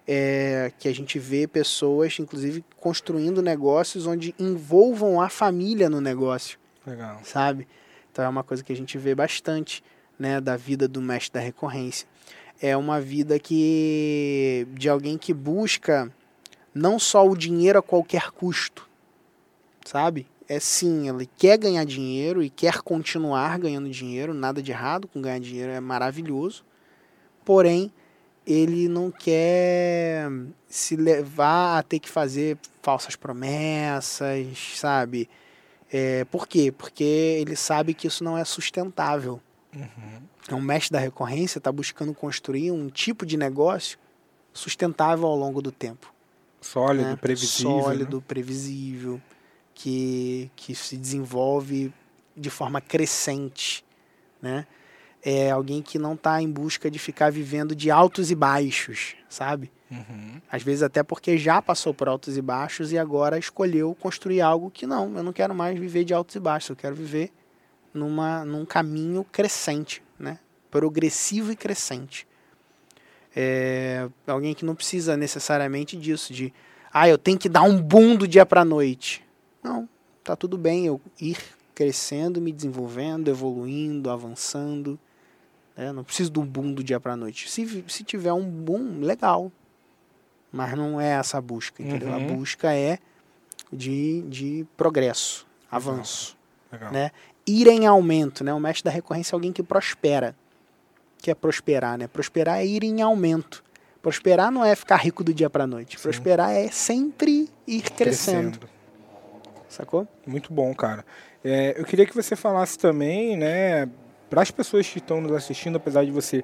é 0.07 0.71
que 0.79 0.87
a 0.87 0.95
gente 0.95 1.19
vê 1.19 1.45
pessoas, 1.45 2.17
inclusive, 2.17 2.63
construindo 2.79 3.41
negócios 3.41 4.07
onde 4.07 4.33
envolvam 4.39 5.19
a 5.19 5.27
família 5.27 5.89
no 5.89 5.99
negócio, 5.99 6.57
Legal. 6.85 7.19
sabe? 7.23 7.67
Então, 8.11 8.23
é 8.23 8.29
uma 8.29 8.43
coisa 8.43 8.63
que 8.63 8.71
a 8.71 8.75
gente 8.75 8.97
vê 8.97 9.13
bastante 9.13 9.83
né, 10.17 10.39
da 10.39 10.55
vida 10.55 10.87
do 10.87 11.01
mestre 11.01 11.33
da 11.33 11.45
recorrência. 11.45 12.07
É 12.61 12.75
uma 12.75 12.99
vida 13.01 13.37
que 13.37 14.65
de 14.71 14.89
alguém 14.89 15.17
que 15.17 15.33
busca 15.33 16.11
não 16.73 16.97
só 16.97 17.27
o 17.27 17.35
dinheiro 17.35 17.77
a 17.77 17.83
qualquer 17.83 18.31
custo, 18.31 18.87
sabe? 19.85 20.25
É 20.49 20.59
sim, 20.59 21.09
ele 21.09 21.29
quer 21.37 21.57
ganhar 21.57 21.83
dinheiro 21.83 22.41
e 22.41 22.49
quer 22.49 22.81
continuar 22.81 23.59
ganhando 23.59 23.89
dinheiro, 23.89 24.33
nada 24.33 24.61
de 24.63 24.71
errado 24.71 25.07
com 25.07 25.21
ganhar 25.21 25.39
dinheiro, 25.39 25.71
é 25.71 25.79
maravilhoso. 25.79 26.63
Porém, 27.43 27.91
ele 28.47 28.87
não 28.87 29.11
quer 29.11 30.29
se 30.69 30.95
levar 30.95 31.79
a 31.79 31.83
ter 31.83 31.99
que 31.99 32.09
fazer 32.09 32.57
falsas 32.81 33.13
promessas, 33.17 34.47
sabe? 34.75 35.29
É, 35.91 36.23
por 36.25 36.47
quê? 36.47 36.71
Porque 36.71 37.03
ele 37.03 37.57
sabe 37.57 37.93
que 37.93 38.07
isso 38.07 38.23
não 38.23 38.37
é 38.37 38.45
sustentável. 38.45 39.41
Uhum. 39.75 40.21
Então, 40.43 40.59
o 40.59 40.61
mestre 40.61 40.93
da 40.93 40.99
recorrência 40.99 41.57
está 41.57 41.69
buscando 41.73 42.13
construir 42.13 42.71
um 42.71 42.87
tipo 42.87 43.25
de 43.25 43.35
negócio 43.35 43.99
sustentável 44.53 45.27
ao 45.27 45.35
longo 45.35 45.61
do 45.61 45.71
tempo 45.71 46.13
Sólido, 46.61 47.09
né? 47.09 47.15
previsível. 47.17 47.81
sólido, 47.81 48.21
previsível, 48.21 49.21
que, 49.73 50.49
que 50.55 50.73
se 50.73 50.97
desenvolve 50.97 51.93
de 52.35 52.49
forma 52.49 52.79
crescente, 52.79 53.85
né? 54.41 54.65
É 55.29 55.51
alguém 55.51 55.81
que 55.81 55.99
não 55.99 56.13
está 56.13 56.41
em 56.41 56.49
busca 56.49 56.89
de 56.89 56.97
ficar 56.97 57.29
vivendo 57.29 57.75
de 57.75 57.91
altos 57.91 58.31
e 58.31 58.35
baixos, 58.35 59.17
sabe? 59.27 59.69
Uhum. 59.91 60.39
Às 60.49 60.63
vezes 60.63 60.81
até 60.81 61.03
porque 61.03 61.37
já 61.37 61.61
passou 61.61 61.93
por 61.93 62.07
altos 62.07 62.37
e 62.37 62.41
baixos 62.41 62.93
e 62.93 62.97
agora 62.97 63.37
escolheu 63.37 63.93
construir 63.99 64.39
algo 64.39 64.71
que 64.71 64.87
não, 64.87 65.17
eu 65.17 65.23
não 65.23 65.33
quero 65.33 65.53
mais 65.53 65.77
viver 65.77 66.05
de 66.05 66.13
altos 66.13 66.33
e 66.37 66.39
baixos, 66.39 66.69
eu 66.69 66.75
quero 66.77 66.95
viver 66.95 67.33
numa, 67.93 68.45
num 68.45 68.65
caminho 68.65 69.25
crescente, 69.25 70.01
né? 70.17 70.39
Progressivo 70.71 71.51
e 71.51 71.57
crescente. 71.57 72.25
É 73.35 74.07
alguém 74.25 74.53
que 74.53 74.63
não 74.63 74.75
precisa 74.75 75.17
necessariamente 75.17 75.97
disso, 75.97 76.31
de 76.31 76.53
ah, 76.93 77.09
eu 77.09 77.17
tenho 77.17 77.37
que 77.37 77.49
dar 77.49 77.63
um 77.63 77.81
boom 77.81 78.15
do 78.15 78.25
dia 78.25 78.45
para 78.45 78.63
noite. 78.63 79.21
Não, 79.61 79.89
tá 80.23 80.37
tudo 80.37 80.57
bem 80.57 80.85
eu 80.85 81.01
ir 81.19 81.37
crescendo, 81.75 82.39
me 82.39 82.53
desenvolvendo, 82.53 83.27
evoluindo, 83.27 84.09
avançando. 84.09 84.97
Né? 85.77 85.91
não 85.91 86.03
preciso 86.03 86.31
do 86.31 86.41
boom 86.43 86.73
do 86.73 86.83
dia 86.83 86.99
para 86.99 87.15
noite. 87.15 87.49
Se, 87.49 87.83
se 87.87 88.03
tiver 88.03 88.33
um 88.33 88.43
boom, 88.43 88.99
legal. 89.01 89.51
Mas 90.51 90.75
não 90.75 90.99
é 90.99 91.09
essa 91.09 91.37
a 91.37 91.41
busca, 91.41 91.83
entendeu? 91.83 92.11
A 92.13 92.17
Uhum. 92.17 92.37
busca 92.37 92.73
é 92.73 92.99
de, 93.71 94.21
de 94.23 94.65
progresso, 94.77 95.45
avanço 95.69 96.37
Legal. 96.71 96.91
né? 96.91 97.11
Ir 97.45 97.67
em 97.67 97.85
aumento, 97.85 98.43
né? 98.43 98.53
O 98.53 98.59
mestre 98.59 98.85
da 98.85 98.89
recorrência 98.91 99.33
é 99.33 99.35
alguém 99.35 99.51
que 99.53 99.61
prospera. 99.61 100.35
Que 101.19 101.31
é 101.31 101.35
prosperar, 101.35 101.97
né? 101.97 102.07
Prosperar 102.07 102.59
é 102.59 102.65
ir 102.65 102.83
em 102.83 103.01
aumento. 103.01 103.63
Prosperar 104.01 104.51
não 104.51 104.63
é 104.63 104.73
ficar 104.75 104.97
rico 104.97 105.23
do 105.23 105.33
dia 105.33 105.49
para 105.49 105.67
noite. 105.67 105.97
Sim. 105.97 106.03
Prosperar 106.03 106.51
é 106.51 106.69
sempre 106.69 107.49
ir 107.67 107.81
crescendo, 107.91 108.59
sacou? 109.67 110.07
Muito 110.25 110.53
bom, 110.53 110.73
cara. 110.73 111.05
É, 111.43 111.79
eu 111.79 111.83
queria 111.85 112.05
que 112.05 112.15
você 112.15 112.35
falasse 112.35 112.77
também, 112.77 113.35
né, 113.35 113.89
para 114.29 114.41
as 114.41 114.51
pessoas 114.51 114.87
que 114.89 114.99
estão 114.99 115.21
nos 115.21 115.31
assistindo, 115.31 115.75
apesar 115.77 116.03
de 116.05 116.11
você 116.11 116.43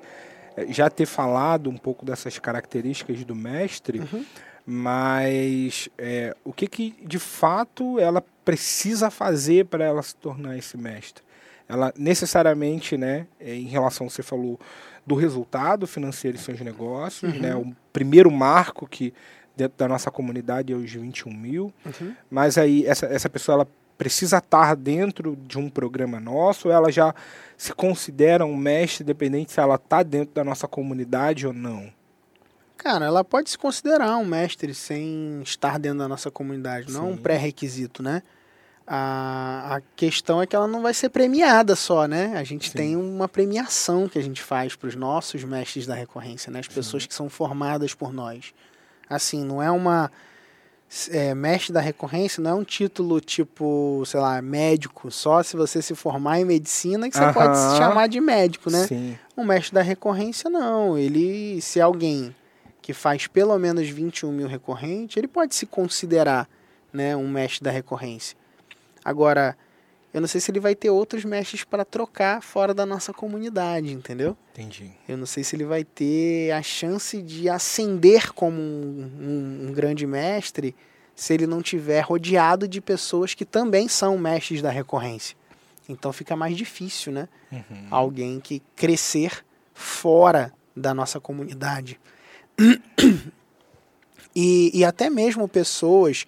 é, 0.55 0.67
já 0.71 0.89
ter 0.89 1.05
falado 1.05 1.69
um 1.69 1.77
pouco 1.77 2.05
dessas 2.05 2.37
características 2.39 3.23
do 3.25 3.35
mestre, 3.35 3.99
Uhum. 3.99 4.25
mas 4.65 5.89
é, 5.97 6.35
o 6.43 6.51
que, 6.53 6.67
que 6.67 6.95
de 7.05 7.19
fato 7.19 7.99
ela 7.99 8.23
precisa 8.45 9.09
fazer 9.09 9.65
para 9.65 9.83
ela 9.85 10.01
se 10.01 10.15
tornar 10.15 10.57
esse 10.57 10.77
mestre? 10.77 11.23
Ela 11.67 11.93
necessariamente, 11.97 12.97
né, 12.97 13.25
é, 13.39 13.55
em 13.55 13.65
relação, 13.67 14.09
você 14.09 14.21
falou, 14.21 14.59
do 15.05 15.15
resultado 15.15 15.87
financeiro 15.87 16.37
em 16.37 16.39
seus 16.39 16.59
negócios, 16.61 17.33
Uhum. 17.33 17.39
né, 17.39 17.55
o 17.55 17.73
primeiro 17.91 18.29
marco 18.31 18.87
que 18.87 19.13
dentro 19.55 19.77
da 19.77 19.87
nossa 19.87 20.09
comunidade 20.11 20.73
é 20.73 20.75
os 20.75 20.91
21 20.91 21.31
mil, 21.33 21.73
Uhum. 21.85 22.13
mas 22.29 22.57
aí 22.57 22.85
essa, 22.85 23.05
essa 23.05 23.29
pessoa 23.29 23.55
ela 23.55 23.67
precisa 23.97 24.37
estar 24.37 24.75
dentro 24.75 25.37
de 25.47 25.57
um 25.57 25.69
programa 25.69 26.19
nosso, 26.19 26.67
ou 26.67 26.73
ela 26.73 26.91
já 26.91 27.13
se 27.57 27.73
considera 27.73 28.45
um 28.45 28.55
mestre, 28.55 29.03
dependente 29.03 29.51
se 29.51 29.59
ela 29.59 29.75
está 29.75 30.03
dentro 30.03 30.33
da 30.33 30.43
nossa 30.43 30.67
comunidade 30.67 31.47
ou 31.47 31.53
não. 31.53 31.91
Cara, 32.77 33.05
ela 33.05 33.23
pode 33.23 33.49
se 33.49 33.57
considerar 33.57 34.17
um 34.17 34.25
mestre 34.25 34.73
sem 34.73 35.41
estar 35.41 35.79
dentro 35.79 35.99
da 35.99 36.07
nossa 36.07 36.29
comunidade. 36.29 36.91
Não 36.91 37.05
é 37.05 37.07
um 37.11 37.15
Sim. 37.15 37.21
pré-requisito, 37.21 38.03
né? 38.03 38.21
A, 38.85 39.77
a 39.77 39.81
questão 39.95 40.41
é 40.41 40.45
que 40.45 40.53
ela 40.53 40.67
não 40.67 40.81
vai 40.81 40.93
ser 40.93 41.07
premiada 41.07 41.73
só, 41.77 42.05
né? 42.05 42.33
A 42.35 42.43
gente 42.43 42.69
Sim. 42.69 42.77
tem 42.77 42.95
uma 42.97 43.29
premiação 43.29 44.09
que 44.09 44.19
a 44.19 44.21
gente 44.21 44.43
faz 44.43 44.75
para 44.75 44.89
os 44.89 44.95
nossos 44.95 45.45
mestres 45.45 45.85
da 45.87 45.95
recorrência, 45.95 46.51
né? 46.51 46.59
As 46.59 46.67
pessoas 46.67 47.05
que 47.05 47.13
são 47.13 47.29
formadas 47.29 47.93
por 47.93 48.11
nós. 48.11 48.53
Assim, 49.09 49.45
não 49.45 49.63
é 49.63 49.71
uma. 49.71 50.11
É, 51.11 51.33
mestre 51.33 51.73
da 51.73 51.81
recorrência 51.81 52.41
não 52.41 52.51
é 52.51 52.53
um 52.53 52.63
título 52.63 53.19
tipo, 53.19 54.03
sei 54.05 54.19
lá, 54.19 54.41
médico. 54.41 55.09
Só 55.09 55.41
se 55.41 55.55
você 55.55 55.81
se 55.81 55.95
formar 55.95 56.39
em 56.39 56.45
medicina 56.45 57.09
que 57.09 57.17
você 57.17 57.33
pode 57.33 57.57
se 57.57 57.77
chamar 57.77 58.07
de 58.07 58.19
médico, 58.19 58.69
né? 58.69 58.85
Sim. 58.87 59.17
O 59.35 59.43
mestre 59.43 59.73
da 59.73 59.81
recorrência 59.81 60.49
não. 60.49 60.97
Ele, 60.97 61.59
se 61.61 61.81
alguém 61.81 62.35
que 62.81 62.93
faz 62.93 63.27
pelo 63.27 63.57
menos 63.57 63.87
21 63.89 64.31
mil 64.31 64.47
recorrente, 64.47 65.17
ele 65.17 65.27
pode 65.27 65.55
se 65.55 65.65
considerar 65.65 66.47
né, 66.91 67.15
um 67.15 67.27
mestre 67.27 67.63
da 67.63 67.71
recorrência. 67.71 68.37
Agora, 69.03 69.57
eu 70.13 70.21
não 70.21 70.27
sei 70.27 70.39
se 70.39 70.51
ele 70.51 70.59
vai 70.59 70.75
ter 70.75 70.89
outros 70.89 71.25
mestres 71.25 71.63
para 71.63 71.83
trocar 71.83 72.41
fora 72.41 72.73
da 72.73 72.85
nossa 72.85 73.11
comunidade, 73.11 73.91
entendeu? 73.91 74.37
Entendi. 74.51 74.91
Eu 75.07 75.17
não 75.17 75.25
sei 75.25 75.43
se 75.43 75.55
ele 75.55 75.65
vai 75.65 75.83
ter 75.83 76.51
a 76.51 76.61
chance 76.61 77.21
de 77.21 77.49
ascender 77.49 78.31
como 78.33 78.61
um, 78.61 79.11
um, 79.19 79.67
um 79.67 79.73
grande 79.73 80.05
mestre 80.05 80.75
se 81.15 81.33
ele 81.33 81.47
não 81.47 81.61
tiver 81.61 82.01
rodeado 82.01 82.67
de 82.67 82.79
pessoas 82.79 83.33
que 83.33 83.43
também 83.43 83.87
são 83.87 84.17
mestres 84.17 84.61
da 84.61 84.69
recorrência. 84.69 85.35
Então 85.89 86.13
fica 86.13 86.35
mais 86.35 86.55
difícil, 86.55 87.11
né? 87.11 87.27
Uhum. 87.51 87.87
Alguém 87.89 88.39
que 88.39 88.61
crescer 88.75 89.43
fora 89.73 90.53
da 90.75 90.93
nossa 90.93 91.19
comunidade. 91.19 91.99
E, 94.35 94.71
e 94.73 94.83
até 94.83 95.11
mesmo 95.11 95.47
pessoas 95.47 96.25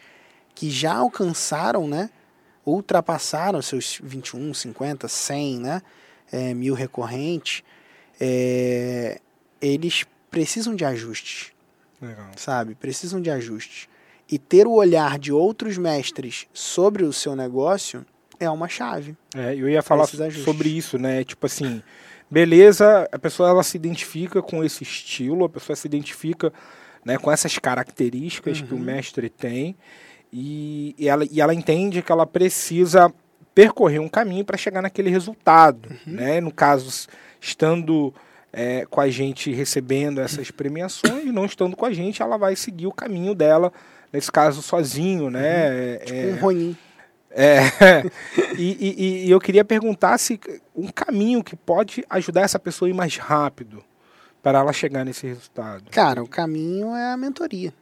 que 0.54 0.70
já 0.70 0.94
alcançaram, 0.96 1.88
né? 1.88 2.10
Ultrapassaram 2.66 3.62
seus 3.62 4.00
21, 4.04 4.54
50, 4.54 5.08
100, 5.08 5.60
né? 5.60 5.82
É, 6.32 6.54
mil 6.54 6.74
recorrentes. 6.74 7.64
É, 8.20 9.20
eles 9.62 10.06
precisam 10.32 10.76
de 10.76 10.84
ajustes, 10.84 11.52
Legal. 12.02 12.28
sabe? 12.36 12.76
Precisam 12.76 13.22
de 13.22 13.30
ajustes. 13.30 13.88
E 14.30 14.40
ter 14.40 14.66
o 14.66 14.72
olhar 14.72 15.20
de 15.20 15.32
outros 15.32 15.78
mestres 15.78 16.48
sobre 16.54 17.04
o 17.04 17.14
seu 17.14 17.36
negócio 17.36 18.04
é 18.40 18.50
uma 18.50 18.68
chave. 18.68 19.16
É, 19.36 19.54
eu 19.56 19.70
ia 19.70 19.84
falar 19.84 20.08
sobre 20.08 20.70
isso, 20.70 20.98
né? 20.98 21.24
Tipo 21.24 21.46
assim, 21.46 21.82
beleza, 22.30 23.08
a 23.12 23.20
pessoa 23.20 23.50
ela 23.50 23.64
se 23.64 23.78
identifica 23.78 24.42
com 24.42 24.64
esse 24.64 24.82
estilo, 24.84 25.46
a 25.46 25.50
pessoa 25.50 25.76
se 25.76 25.88
identifica 25.88 26.52
né, 27.04 27.18
com 27.20 27.32
essas 27.32 27.60
características 27.60 28.62
que 28.62 28.74
o 28.74 28.78
Uhum. 28.78 28.84
mestre 28.84 29.30
tem 29.30 29.76
e, 30.38 30.94
e 31.00 31.08
ela, 31.08 31.26
e 31.32 31.40
ela 31.40 31.54
entende 31.54 32.02
que 32.02 32.12
ela 32.12 32.26
precisa 32.26 33.10
percorrer 33.54 34.00
um 34.00 34.10
caminho 34.10 34.44
para 34.44 34.58
chegar 34.58 34.82
naquele 34.82 35.10
resultado, 35.10 35.90
Uhum. 36.06 36.14
né? 36.14 36.42
No 36.42 36.52
caso, 36.52 37.08
estando 37.40 38.14
é, 38.52 38.86
com 38.90 39.00
a 39.00 39.10
gente 39.10 39.54
recebendo 39.54 40.20
essas 40.20 40.52
premiações, 40.52 41.26
não 41.34 41.46
estando 41.46 41.76
com 41.78 41.86
a 41.86 41.94
gente, 41.94 42.22
ela 42.22 42.38
vai 42.38 42.54
seguir 42.56 42.86
o 42.88 42.92
caminho 42.92 43.34
dela, 43.34 43.72
nesse 44.12 44.30
caso 44.32 44.62
sozinho, 44.62 45.30
né? 45.30 45.98
Tipo 46.00 46.52
É, 46.52 46.54
um 46.54 46.76
é, 47.38 47.60
e, 48.58 48.78
e- 48.80 49.26
e 49.28 49.32
eu 49.32 49.40
queria 49.40 49.64
perguntar 49.64 50.18
se 50.18 50.40
um 50.76 50.88
caminho 50.90 51.42
que 51.44 51.56
pode 51.56 52.04
ajudar 52.10 52.42
essa 52.42 52.60
pessoa 52.60 52.88
a 52.88 52.92
ir 52.92 52.94
mais 52.94 53.18
rápido 53.18 53.82
para 54.44 54.60
ela 54.60 54.72
chegar 54.74 55.04
nesse 55.06 55.26
resultado. 55.28 55.86
Cara, 55.92 56.22
o 56.24 56.28
caminho 56.28 56.96
é 56.96 57.12
a 57.14 57.18
mentoria. 57.18 57.74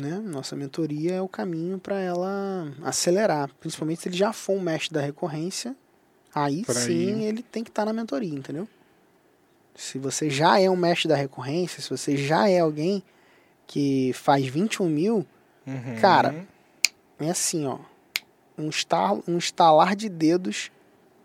Né? 0.00 0.18
Nossa 0.18 0.54
mentoria 0.54 1.14
é 1.14 1.22
o 1.22 1.28
caminho 1.28 1.78
para 1.78 1.98
ela 2.00 2.72
acelerar. 2.82 3.50
Principalmente 3.60 4.02
se 4.02 4.08
ele 4.08 4.16
já 4.16 4.32
for 4.32 4.52
um 4.54 4.60
mestre 4.60 4.94
da 4.94 5.00
recorrência, 5.00 5.74
aí 6.34 6.64
Por 6.64 6.76
aí. 6.76 6.82
sim 6.82 7.22
ele 7.24 7.42
tem 7.42 7.64
que 7.64 7.70
estar 7.70 7.84
na 7.84 7.92
mentoria, 7.92 8.34
entendeu? 8.34 8.68
Se 9.74 9.98
você 9.98 10.28
já 10.28 10.60
é 10.60 10.68
um 10.68 10.76
mestre 10.76 11.08
da 11.08 11.16
recorrência, 11.16 11.80
se 11.82 11.88
você 11.90 12.16
já 12.16 12.48
é 12.48 12.60
alguém 12.60 13.02
que 13.66 14.12
faz 14.14 14.46
21 14.46 14.88
mil, 14.88 15.26
Uhum. 15.68 16.00
Cara, 16.00 16.46
é 17.18 17.28
assim, 17.30 17.66
ó. 17.66 17.78
Um, 18.56 18.70
estal, 18.70 19.22
um 19.28 19.36
estalar 19.36 19.94
de 19.94 20.08
dedos 20.08 20.72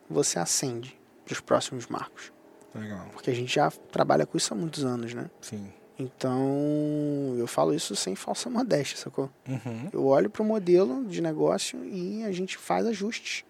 você 0.10 0.38
acende 0.38 1.00
para 1.24 1.32
os 1.32 1.40
próximos 1.40 1.88
marcos. 1.88 2.32
Legal, 2.76 3.08
Porque 3.14 3.30
a 3.32 3.34
gente 3.34 3.56
já 3.56 3.72
trabalha 3.72 4.26
com 4.26 4.38
isso 4.38 4.54
há 4.54 4.58
muitos 4.58 4.84
anos, 4.84 5.14
né? 5.14 5.30
sim. 5.40 5.72
Então, 5.98 7.36
eu 7.38 7.46
falo 7.48 7.74
isso 7.74 7.96
sem 7.96 8.16
falsa 8.16 8.50
modéstia, 8.50 8.98
sacou? 8.98 9.30
Uhum. 9.48 9.90
Eu 9.92 10.06
olho 10.06 10.30
para 10.30 10.42
o 10.42 10.46
modelo 10.46 11.06
de 11.06 11.22
negócio 11.22 11.84
e 11.86 12.24
a 12.24 12.32
gente 12.32 12.58
faz 12.58 12.86
ajustes 12.86 13.46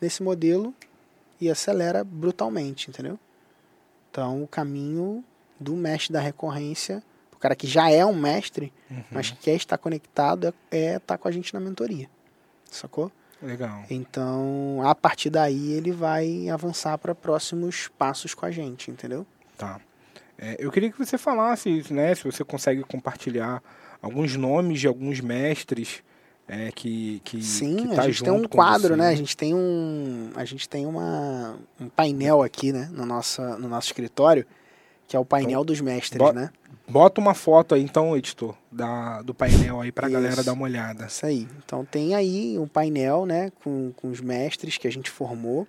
nesse 0.00 0.22
modelo 0.22 0.74
e 1.40 1.48
acelera 1.50 2.02
brutalmente, 2.04 2.90
entendeu? 2.90 3.18
Então, 4.10 4.42
o 4.42 4.48
caminho 4.48 5.24
do 5.58 5.74
mestre 5.74 6.12
da 6.12 6.20
recorrência, 6.20 7.02
o 7.32 7.36
cara 7.36 7.54
que 7.54 7.66
já 7.66 7.90
é 7.90 8.04
um 8.04 8.14
mestre, 8.14 8.72
Uhum. 8.90 9.02
mas 9.10 9.30
que 9.30 9.36
quer 9.38 9.54
estar 9.54 9.78
conectado, 9.78 10.52
é 10.70 10.96
estar 10.96 11.16
com 11.18 11.28
a 11.28 11.30
gente 11.32 11.52
na 11.54 11.60
mentoria, 11.60 12.08
sacou? 12.70 13.10
Legal. 13.42 13.84
Então, 13.90 14.80
a 14.84 14.94
partir 14.94 15.28
daí, 15.30 15.72
ele 15.72 15.92
vai 15.92 16.48
avançar 16.48 16.96
para 16.98 17.14
próximos 17.14 17.88
passos 17.98 18.32
com 18.34 18.46
a 18.46 18.50
gente, 18.50 18.90
entendeu? 18.90 19.26
Tá. 19.58 19.80
É, 20.38 20.56
eu 20.58 20.70
queria 20.70 20.90
que 20.90 20.98
você 20.98 21.16
falasse, 21.16 21.84
né, 21.90 22.14
se 22.14 22.24
você 22.24 22.44
consegue 22.44 22.82
compartilhar 22.82 23.62
alguns 24.02 24.36
nomes 24.36 24.80
de 24.80 24.86
alguns 24.86 25.20
mestres 25.20 26.02
é, 26.46 26.70
que, 26.72 27.20
que 27.24 27.42
Sim, 27.42 27.76
que 27.76 27.96
tá 27.96 28.02
a 28.02 28.06
gente 28.06 28.22
tem 28.22 28.32
um 28.32 28.44
quadro, 28.44 28.88
você. 28.88 28.96
né? 28.96 29.08
A 29.08 29.14
gente 29.14 29.36
tem 29.36 29.54
um, 29.54 30.30
a 30.34 30.44
gente 30.44 30.68
tem 30.68 30.84
uma, 30.86 31.56
um 31.80 31.88
painel 31.88 32.42
aqui, 32.42 32.72
né, 32.72 32.88
no 32.92 33.06
nosso, 33.06 33.40
no 33.42 33.68
nosso 33.68 33.88
escritório, 33.88 34.44
que 35.08 35.16
é 35.16 35.18
o 35.18 35.24
painel 35.24 35.64
dos 35.64 35.80
mestres, 35.80 36.32
né? 36.34 36.50
Bota 36.86 37.18
uma 37.18 37.32
foto 37.32 37.74
aí, 37.74 37.82
então, 37.82 38.14
editor, 38.14 38.54
da, 38.70 39.22
do 39.22 39.32
painel 39.32 39.80
aí 39.80 39.90
pra 39.90 40.06
Isso. 40.06 40.12
galera 40.12 40.44
dar 40.44 40.52
uma 40.52 40.64
olhada. 40.64 41.06
Isso 41.06 41.24
aí. 41.24 41.48
Então 41.64 41.82
tem 41.82 42.14
aí 42.14 42.58
um 42.58 42.66
painel, 42.66 43.24
né, 43.24 43.50
com, 43.62 43.92
com 43.96 44.10
os 44.10 44.20
mestres 44.20 44.76
que 44.76 44.86
a 44.86 44.92
gente 44.92 45.10
formou. 45.10 45.66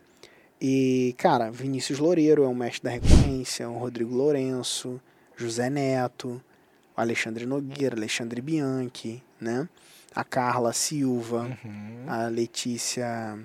E, 0.67 1.13
cara, 1.19 1.51
Vinícius 1.51 1.99
Loureiro 1.99 2.43
é 2.43 2.47
um 2.47 2.55
mestre 2.55 2.85
da 2.85 2.89
recorrência, 2.89 3.69
o 3.69 3.77
Rodrigo 3.77 4.15
Lourenço, 4.15 4.99
José 5.37 5.69
Neto, 5.69 6.41
o 6.97 6.99
Alexandre 7.01 7.45
Nogueira, 7.45 7.95
Alexandre 7.95 8.41
Bianchi, 8.41 9.21
né? 9.39 9.69
A 10.15 10.23
Carla 10.23 10.73
Silva, 10.73 11.55
Uhum. 11.63 12.05
a 12.07 12.25
Letícia, 12.29 13.37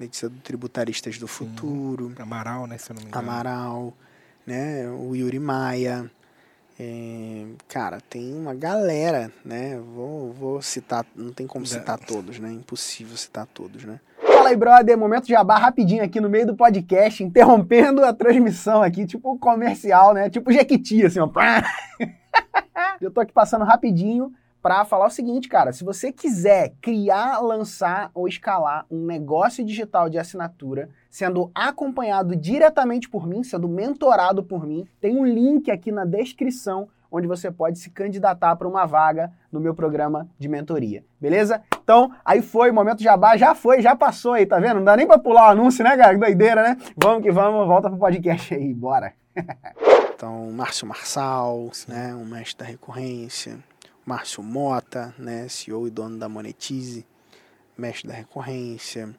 Letícia 0.00 0.30
do 0.30 0.38
Tributaristas 0.40 1.18
do 1.18 1.28
Futuro, 1.28 2.14
Amaral, 2.18 2.66
né, 2.66 2.78
se 2.78 2.90
eu 2.90 2.94
não 2.94 3.02
me 3.02 3.08
engano. 3.08 3.22
Amaral, 3.28 3.94
né? 4.46 4.88
O 4.88 5.14
Yuri 5.14 5.38
Maia. 5.38 6.10
É, 6.80 7.48
cara, 7.68 8.00
tem 8.00 8.32
uma 8.34 8.54
galera, 8.54 9.30
né? 9.44 9.78
Vou, 9.94 10.32
vou 10.32 10.62
citar, 10.62 11.04
não 11.14 11.34
tem 11.34 11.46
como 11.46 11.66
citar 11.66 11.98
todos, 11.98 12.38
né? 12.38 12.50
Impossível 12.50 13.14
citar 13.14 13.46
todos, 13.46 13.84
né? 13.84 14.00
Fala 14.42 14.50
aí, 14.50 14.56
brother. 14.56 14.98
Momento 14.98 15.26
de 15.26 15.34
jabá 15.34 15.56
rapidinho 15.56 16.02
aqui 16.02 16.20
no 16.20 16.28
meio 16.28 16.44
do 16.44 16.56
podcast, 16.56 17.22
interrompendo 17.22 18.04
a 18.04 18.12
transmissão 18.12 18.82
aqui, 18.82 19.06
tipo 19.06 19.38
comercial, 19.38 20.12
né? 20.12 20.28
Tipo 20.28 20.50
Jequiti, 20.50 21.06
assim, 21.06 21.20
ó. 21.20 21.30
Eu 23.00 23.12
tô 23.12 23.20
aqui 23.20 23.32
passando 23.32 23.64
rapidinho 23.64 24.32
para 24.60 24.84
falar 24.84 25.06
o 25.06 25.10
seguinte, 25.10 25.48
cara. 25.48 25.72
Se 25.72 25.84
você 25.84 26.10
quiser 26.10 26.72
criar, 26.80 27.38
lançar 27.38 28.10
ou 28.12 28.26
escalar 28.26 28.84
um 28.90 29.06
negócio 29.06 29.64
digital 29.64 30.10
de 30.10 30.18
assinatura, 30.18 30.88
sendo 31.08 31.52
acompanhado 31.54 32.34
diretamente 32.34 33.08
por 33.08 33.28
mim, 33.28 33.44
sendo 33.44 33.68
mentorado 33.68 34.42
por 34.42 34.66
mim, 34.66 34.88
tem 35.00 35.16
um 35.16 35.24
link 35.24 35.70
aqui 35.70 35.92
na 35.92 36.04
descrição 36.04 36.88
onde 37.12 37.28
você 37.28 37.50
pode 37.50 37.78
se 37.78 37.90
candidatar 37.90 38.56
para 38.56 38.66
uma 38.66 38.86
vaga 38.86 39.30
no 39.52 39.60
meu 39.60 39.74
programa 39.74 40.26
de 40.38 40.48
mentoria, 40.48 41.04
beleza? 41.20 41.62
Então, 41.82 42.10
aí 42.24 42.40
foi, 42.40 42.72
momento 42.72 43.02
jabá, 43.02 43.36
já 43.36 43.54
foi, 43.54 43.82
já 43.82 43.94
passou 43.94 44.32
aí, 44.32 44.46
tá 44.46 44.58
vendo? 44.58 44.76
Não 44.76 44.84
dá 44.84 44.96
nem 44.96 45.06
para 45.06 45.18
pular 45.18 45.48
o 45.48 45.50
anúncio, 45.50 45.84
né, 45.84 45.94
cara? 45.94 46.16
Doideira, 46.16 46.62
né? 46.62 46.76
Vamos 46.96 47.22
que 47.22 47.30
vamos, 47.30 47.66
volta 47.66 47.90
pro 47.90 47.98
podcast 47.98 48.54
aí, 48.54 48.72
bora. 48.72 49.12
então, 50.14 50.50
Márcio 50.52 50.88
Marçal, 50.88 51.70
né, 51.86 52.14
um 52.14 52.24
mestre 52.24 52.64
da 52.64 52.70
recorrência, 52.70 53.58
Márcio 54.06 54.42
Mota, 54.42 55.14
né, 55.18 55.46
CEO 55.48 55.86
e 55.86 55.90
dono 55.90 56.18
da 56.18 56.28
Monetize, 56.28 57.06
mestre 57.76 58.08
da 58.08 58.14
recorrência, 58.14 59.10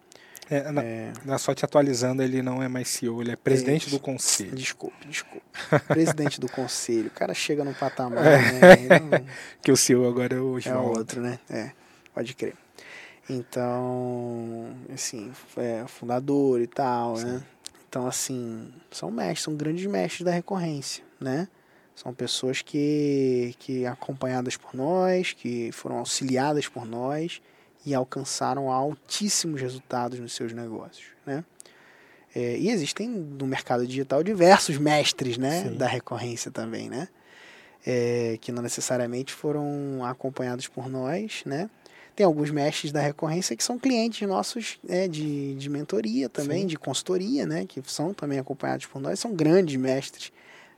É, 0.50 0.72
na, 0.72 0.82
na 1.26 1.38
só 1.38 1.54
te 1.54 1.64
atualizando, 1.64 2.22
ele 2.22 2.42
não 2.42 2.62
é 2.62 2.68
mais 2.68 2.88
CEO, 2.90 3.22
ele 3.22 3.32
é 3.32 3.36
presidente 3.36 3.90
do 3.90 4.00
conselho. 4.00 4.56
Desculpe, 4.56 5.08
desculpe. 5.08 5.42
Presidente 5.88 6.40
do 6.40 6.50
conselho. 6.50 7.08
O 7.08 7.12
cara 7.12 7.34
chega 7.34 7.64
no 7.64 7.74
patamar, 7.74 8.26
É. 8.26 8.52
né? 8.52 9.00
Não- 9.00 9.26
Que 9.62 9.72
o 9.72 9.78
CEO 9.78 10.08
agora 10.08 10.36
é 10.36 10.40
o 10.40 10.56
é 10.56 10.58
Oswaldo. 10.58 11.00
outro, 11.00 11.22
né? 11.22 11.40
É, 11.50 11.72
pode 12.14 12.34
crer. 12.34 12.56
Então, 13.30 14.76
assim, 14.94 15.32
é 15.58 15.86
fundador 15.88 16.62
e 16.62 16.68
tal, 16.68 17.18
né? 17.18 17.42
Então, 17.88 18.08
assim, 18.08 18.72
são 18.92 19.10
mestres, 19.12 19.42
são 19.44 19.56
grandes 19.56 19.86
mestres 19.86 20.26
da 20.26 20.32
recorrência, 20.32 21.04
né? 21.20 21.48
São 21.96 22.14
pessoas 22.14 22.62
que, 22.62 23.56
que 23.60 23.86
acompanhadas 23.86 24.58
por 24.58 24.74
nós, 24.74 25.32
que 25.32 25.72
foram 25.72 25.98
auxiliadas 26.00 26.68
por 26.68 26.86
nós 26.86 27.40
e 27.86 27.94
alcançaram 27.94 28.72
altíssimos 28.72 29.62
resultados 29.62 30.20
nos 30.20 30.34
seus 30.34 30.54
negócios, 30.54 31.08
né? 31.26 31.44
É, 32.36 32.58
e 32.58 32.70
existem 32.70 33.08
no 33.08 33.46
mercado 33.46 33.86
digital 33.86 34.24
diversos 34.24 34.78
mestres, 34.78 35.38
né, 35.38 35.64
Sim. 35.64 35.78
da 35.78 35.88
recorrência 35.88 36.50
também, 36.50 36.90
né? 36.90 37.08
É, 37.86 38.38
que 38.42 38.52
não 38.52 38.64
necessariamente 38.64 39.34
foram 39.34 40.04
acompanhados 40.04 40.68
por 40.68 40.90
nós, 40.90 41.44
né? 41.46 41.70
Tem 42.16 42.26
alguns 42.26 42.50
mestres 42.50 42.92
da 42.92 43.02
recorrência 43.02 43.56
que 43.56 43.64
são 43.64 43.78
clientes 43.78 44.28
nossos 44.28 44.80
é, 44.88 45.08
de, 45.08 45.56
de 45.56 45.70
mentoria 45.70 46.30
também, 46.30 46.62
Sim. 46.62 46.68
de 46.68 46.78
consultoria, 46.78 47.46
né? 47.46 47.66
Que 47.68 47.82
são 47.86 48.14
também 48.14 48.40
acompanhados 48.40 48.86
por 48.86 49.02
nós, 49.02 49.20
são 49.20 49.34
grandes 49.34 49.76
mestres 49.76 50.32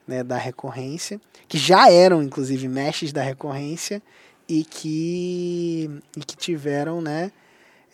né, 0.07 0.23
da 0.23 0.37
recorrência, 0.37 1.19
que 1.47 1.57
já 1.57 1.91
eram, 1.91 2.21
inclusive, 2.21 2.67
mestres 2.67 3.11
da 3.11 3.21
recorrência 3.21 4.01
e 4.47 4.63
que, 4.63 5.89
e 6.15 6.19
que 6.19 6.37
tiveram 6.37 7.01
né, 7.01 7.31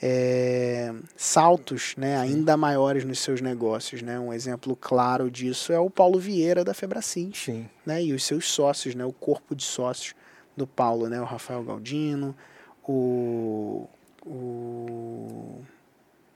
é, 0.02 0.94
saltos 1.16 1.94
né, 1.98 2.18
ainda 2.18 2.58
maiores 2.58 3.06
nos 3.06 3.20
seus 3.20 3.42
negócios. 3.42 4.02
Né? 4.02 4.20
Um 4.20 4.34
exemplo 4.34 4.76
claro 4.76 5.30
disso 5.30 5.72
é 5.72 5.80
o 5.80 5.90
Paulo 5.90 6.20
Vieira 6.20 6.64
da 6.64 6.74
Febracim 6.74 7.32
Sim. 7.34 7.70
né, 7.86 8.04
e 8.04 8.14
os 8.14 8.24
seus 8.24 8.50
sócios, 8.50 8.96
né, 8.96 9.06
o 9.06 9.14
corpo 9.14 9.56
de 9.56 9.64
sócios 9.64 10.16
do 10.56 10.68
Paulo, 10.68 11.08
né, 11.08 11.22
o 11.22 11.26
Rafael 11.26 11.64
Galdino, 11.64 12.36
o, 12.84 13.88
o 14.26 15.62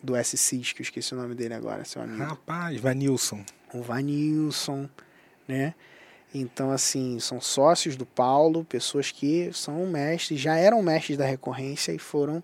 do 0.04 0.16
SCIS, 0.24 0.72
que 0.72 0.82
eu 0.82 0.84
esqueci 0.84 1.14
o 1.14 1.18
nome 1.18 1.34
dele 1.34 1.56
agora, 1.56 1.84
seu 1.84 2.02
amigo. 2.02 2.24
Rapaz, 2.24 2.80
Vanilson. 2.80 3.44
O 3.74 3.82
Vanilson, 3.82 4.88
né? 5.48 5.74
Então, 6.38 6.70
assim, 6.70 7.18
são 7.20 7.40
sócios 7.40 7.96
do 7.96 8.06
Paulo, 8.06 8.66
pessoas 8.66 9.10
que 9.10 9.50
são 9.54 9.88
mestres, 9.88 10.40
já 10.40 10.58
eram 10.58 10.84
mestres 10.84 11.18
da 11.18 11.26
recorrência 11.26 11.94
e 11.94 11.98
foram 11.98 12.44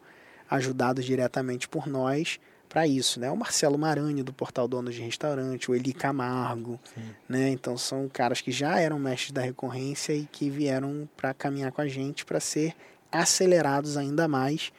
ajudados 0.50 1.04
diretamente 1.04 1.68
por 1.68 1.88
nós 1.88 2.40
para 2.70 2.88
isso, 2.88 3.20
né? 3.20 3.30
O 3.30 3.36
Marcelo 3.36 3.78
Marani 3.78 4.24
do 4.24 4.32
Portal 4.32 4.66
Donos 4.66 4.96
de 4.96 5.02
Restaurante, 5.02 5.70
o 5.70 5.76
Eli 5.76 5.92
Camargo, 5.92 6.80
Sim. 6.96 7.02
né? 7.28 7.50
Então 7.50 7.78
são 7.78 8.08
caras 8.08 8.40
que 8.40 8.50
já 8.50 8.80
eram 8.80 8.98
mestres 8.98 9.34
da 9.34 9.42
recorrência 9.42 10.14
e 10.14 10.26
que 10.26 10.50
vieram 10.50 11.08
para 11.18 11.34
caminhar 11.34 11.74
com 11.74 11.82
a 11.82 11.88
gente 11.90 12.24
para 12.24 12.40
ser 12.40 12.74
acelerados 13.12 13.98
ainda 13.98 14.26
mais 14.26 14.72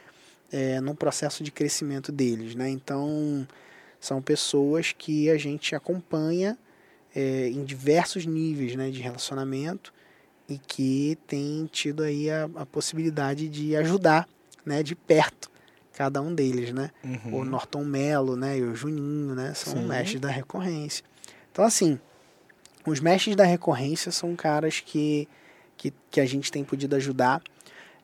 é, 0.51 0.81
no 0.81 0.95
processo 0.95 1.45
de 1.45 1.51
crescimento 1.51 2.11
deles, 2.11 2.55
né? 2.55 2.71
Então 2.71 3.47
são 4.01 4.23
pessoas 4.23 4.95
que 4.97 5.29
a 5.29 5.37
gente 5.37 5.75
acompanha 5.75 6.57
é, 7.15 7.49
em 7.49 7.65
diversos 7.65 8.27
níveis, 8.27 8.77
né, 8.77 8.91
de 8.91 9.01
relacionamento 9.01 9.93
e 10.49 10.59
que 10.59 11.19
tem 11.27 11.69
tido 11.71 12.03
aí 12.03 12.31
a, 12.31 12.49
a 12.57 12.67
possibilidade 12.67 13.49
de 13.49 13.77
ajudar, 13.77 14.29
né, 14.65 14.83
de 14.83 14.95
perto 14.95 15.51
cada 15.95 16.23
um 16.23 16.35
deles, 16.35 16.73
né? 16.73 16.91
Uhum. 17.05 17.41
O 17.41 17.45
Norton 17.45 17.85
Melo, 17.85 18.35
né, 18.35 18.59
e 18.59 18.63
o 18.63 18.75
Juninho, 18.75 19.35
né, 19.35 19.53
são 19.55 19.75
Sim. 19.75 19.87
mestres 19.87 20.21
da 20.21 20.31
recorrência. 20.31 21.05
Então 21.51 21.65
assim, 21.65 21.99
os 22.87 22.99
mestres 22.99 23.37
da 23.37 23.45
recorrência 23.45 24.11
são 24.11 24.35
caras 24.35 24.81
que 24.81 25.29
que, 25.77 25.93
que 26.11 26.21
a 26.21 26.25
gente 26.25 26.53
tem 26.53 26.63
podido 26.63 26.95
ajudar 26.95 27.43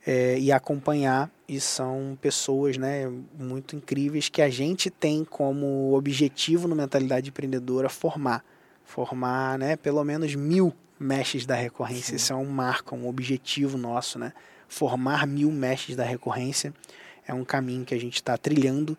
é, 0.05 0.39
e 0.39 0.51
acompanhar 0.51 1.31
e 1.49 1.61
são 1.61 2.19
pessoas 2.21 2.77
né, 2.77 3.11
muito 3.39 3.77
incríveis 3.77 4.29
que 4.29 4.43
a 4.43 4.51
gente 4.51 4.91
tem 4.91 5.25
como 5.25 5.95
objetivo 5.95 6.67
no 6.67 6.75
Mentalidade 6.75 7.29
Empreendedora 7.29 7.89
formar. 7.89 8.45
Formar 8.89 9.59
né, 9.59 9.77
pelo 9.77 10.03
menos 10.03 10.35
mil 10.35 10.73
mestres 10.99 11.45
da 11.45 11.55
recorrência. 11.55 12.11
Sim. 12.11 12.17
Isso 12.17 12.33
é 12.33 12.37
um 12.37 12.47
marco, 12.47 12.97
um 12.97 13.07
objetivo 13.07 13.77
nosso. 13.77 14.19
Né? 14.19 14.33
Formar 14.67 15.27
mil 15.27 15.53
mestres 15.53 15.95
da 15.95 16.05
recorrência 16.05 16.73
é 17.27 17.35
um 17.35 17.45
caminho 17.45 17.85
que 17.85 17.95
a 17.95 18.01
gente 18.01 18.15
está 18.15 18.37
trilhando 18.39 18.97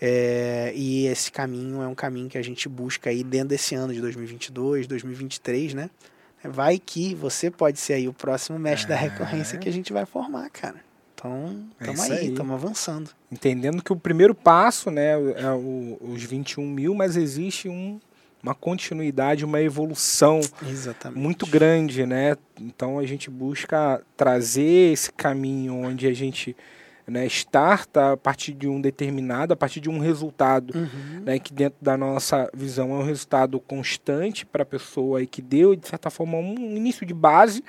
é, 0.00 0.72
e 0.74 1.06
esse 1.06 1.32
caminho 1.32 1.80
é 1.80 1.86
um 1.86 1.94
caminho 1.94 2.28
que 2.28 2.36
a 2.36 2.42
gente 2.42 2.68
busca 2.68 3.08
aí 3.08 3.24
dentro 3.24 3.48
desse 3.48 3.74
ano 3.74 3.94
de 3.94 4.00
2022, 4.02 4.86
2023, 4.86 5.74
né? 5.74 5.88
Vai 6.44 6.78
que 6.78 7.14
você 7.14 7.50
pode 7.50 7.78
ser 7.78 7.94
aí 7.94 8.08
o 8.08 8.12
próximo 8.12 8.58
mestre 8.58 8.88
da 8.88 8.96
É. 8.96 8.98
recorrência 8.98 9.58
que 9.58 9.68
a 9.68 9.72
gente 9.72 9.92
vai 9.92 10.04
formar, 10.04 10.50
cara. 10.50 10.76
Então, 11.14 11.64
É 11.78 11.84
estamos 11.84 12.02
isso 12.02 12.12
aí, 12.12 12.18
aí. 12.18 12.28
estamos 12.30 12.52
avançando. 12.52 13.10
Entendendo 13.30 13.82
que 13.82 13.92
o 13.92 13.96
primeiro 13.96 14.34
passo 14.34 14.90
né, 14.90 15.12
é 15.36 15.50
o- 15.52 15.96
os 16.00 16.22
21 16.24 16.66
mil, 16.68 16.94
mas 16.96 17.16
existe 17.16 17.68
um, 17.68 18.00
uma 18.42 18.54
continuidade, 18.54 19.44
uma 19.44 19.60
evolução 19.60 20.40
Exatamente. 20.68 21.18
muito 21.20 21.46
grande, 21.46 22.04
né? 22.04 22.36
Então 22.60 22.98
a 22.98 23.06
gente 23.06 23.30
busca 23.30 24.02
trazer 24.16 24.92
esse 24.92 25.12
caminho 25.12 25.74
onde 25.74 26.06
a 26.08 26.12
gente 26.12 26.56
né, 27.06 27.26
starta 27.26 28.12
a 28.12 28.16
partir 28.16 28.52
de 28.52 28.68
um 28.68 28.80
determinado, 28.80 29.52
a 29.52 29.56
partir 29.56 29.80
de 29.80 29.90
um 29.90 29.98
resultado, 29.98 30.72
Uhum. 30.76 31.20
né, 31.24 31.38
que 31.38 31.52
dentro 31.52 31.78
da 31.82 31.96
nossa 31.96 32.48
visão 32.54 32.92
é 32.92 32.94
um 32.94 33.04
resultado 33.04 33.58
constante 33.60 34.46
para 34.46 34.62
a 34.62 34.66
pessoa 34.66 35.20
e 35.22 35.26
que 35.26 35.42
deu, 35.42 35.74
de 35.74 35.86
certa 35.88 36.10
forma, 36.10 36.38
um 36.38 36.76
início 36.76 37.04
de 37.04 37.12
base 37.12 37.62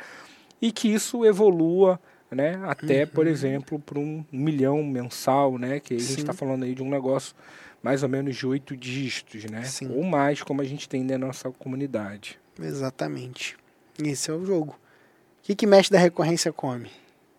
e 0.62 0.72
que 0.72 0.88
isso 0.88 1.26
evolua 1.26 2.00
né, 2.32 2.60
até, 2.64 3.06
por 3.06 3.28
exemplo, 3.28 3.78
para 3.80 4.00
um 4.00 4.24
milhão 4.32 4.84
mensal, 4.84 5.58
né, 5.60 5.80
que 5.80 5.94
a 5.94 6.00
gente 6.00 6.14
Uhum. 6.14 6.18
Está 6.20 6.34
falando 6.34 6.64
aí 6.64 6.74
de 6.74 6.82
um 6.82 6.90
negócio 6.90 7.36
mais 7.84 8.02
ou 8.02 8.10
menos 8.10 8.36
de 8.36 8.48
oito 8.48 8.76
dígitos, 8.76 9.44
né, 9.46 9.64
Sim. 9.66 9.92
ou 9.94 10.04
mais, 10.04 10.42
como 10.42 10.62
a 10.62 10.64
gente 10.64 10.88
tem 10.90 11.06
da 11.06 11.18
nossa 11.18 11.52
comunidade. 11.52 12.40
Exatamente. 12.60 13.56
Esse 14.02 14.32
é 14.32 14.34
o 14.34 14.44
jogo. 14.46 14.72
O 14.72 15.44
que, 15.44 15.54
que 15.54 15.68
mestre 15.68 15.92
da 15.98 16.00
recorrência 16.02 16.52
come? 16.54 16.90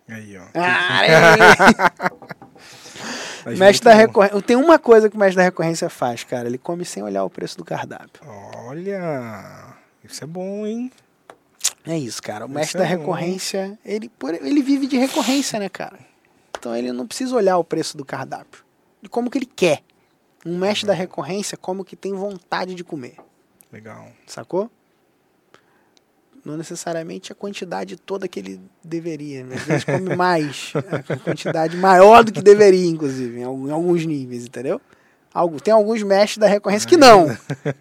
Aí, 0.06 0.36
ó. 0.36 0.44
Ah, 0.54 1.00
Mas 3.46 3.58
mestre 3.58 3.84
da 3.84 3.94
recorrência. 3.94 4.42
Tem 4.42 4.56
uma 4.56 4.78
coisa 4.78 5.08
que 5.08 5.16
o 5.16 5.18
mestre 5.18 5.36
da 5.36 5.42
recorrência 5.42 5.88
faz, 5.88 6.24
cara. 6.24 6.46
Ele 6.48 6.58
come 6.58 6.84
sem 6.84 7.02
olhar 7.02 7.24
o 7.24 7.30
preço 7.30 7.56
do 7.56 7.64
cardápio. 7.64 8.22
Olha, 8.66 9.74
isso 10.02 10.22
é 10.22 10.26
bom, 10.26 10.66
hein? 10.66 10.90
É 11.86 11.98
isso, 11.98 12.22
cara. 12.22 12.44
O 12.44 12.48
Isso 12.48 12.54
mestre 12.54 12.80
é 12.80 12.84
da 12.84 12.90
bom. 12.90 13.00
recorrência, 13.00 13.78
ele, 13.84 14.10
ele 14.42 14.62
vive 14.62 14.86
de 14.86 14.96
recorrência, 14.96 15.58
né, 15.58 15.68
cara? 15.68 15.98
Então 16.58 16.74
ele 16.74 16.92
não 16.92 17.06
precisa 17.06 17.34
olhar 17.34 17.58
o 17.58 17.64
preço 17.64 17.96
do 17.96 18.04
cardápio. 18.04 18.64
De 19.02 19.08
como 19.08 19.30
que 19.30 19.36
ele 19.38 19.46
quer. 19.46 19.82
Um 20.44 20.58
mestre 20.58 20.86
da 20.86 20.92
recorrência 20.92 21.56
como 21.56 21.84
que 21.84 21.96
tem 21.96 22.12
vontade 22.12 22.74
de 22.74 22.84
comer. 22.84 23.16
Legal. 23.72 24.08
Sacou? 24.26 24.70
Não 26.44 26.58
necessariamente 26.58 27.32
a 27.32 27.34
quantidade 27.34 27.96
toda 27.96 28.28
que 28.28 28.38
ele 28.38 28.60
deveria. 28.82 29.42
né? 29.44 29.56
Às 29.56 29.62
vezes 29.62 29.84
come 29.84 30.14
mais. 30.14 30.72
A 31.08 31.16
quantidade 31.16 31.74
maior 31.76 32.22
do 32.22 32.30
que 32.32 32.42
deveria, 32.42 32.86
inclusive, 32.86 33.40
em 33.40 33.44
alguns 33.44 34.04
níveis, 34.04 34.44
entendeu? 34.44 34.80
Algo, 35.32 35.60
tem 35.60 35.72
alguns 35.74 36.02
mestres 36.02 36.38
da 36.38 36.46
recorrência 36.46 36.88
que 36.88 36.96
não. 36.96 37.26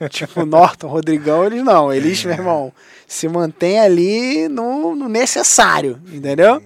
tipo, 0.10 0.46
Norton, 0.46 0.88
Rodrigão, 0.88 1.46
eles 1.46 1.64
não. 1.64 1.94
Eles, 1.94 2.24
meu 2.24 2.34
irmão, 2.34 2.74
se 3.06 3.28
mantém 3.28 3.80
ali 3.80 4.48
no, 4.48 4.96
no 4.96 5.08
necessário, 5.08 6.02
entendeu? 6.12 6.64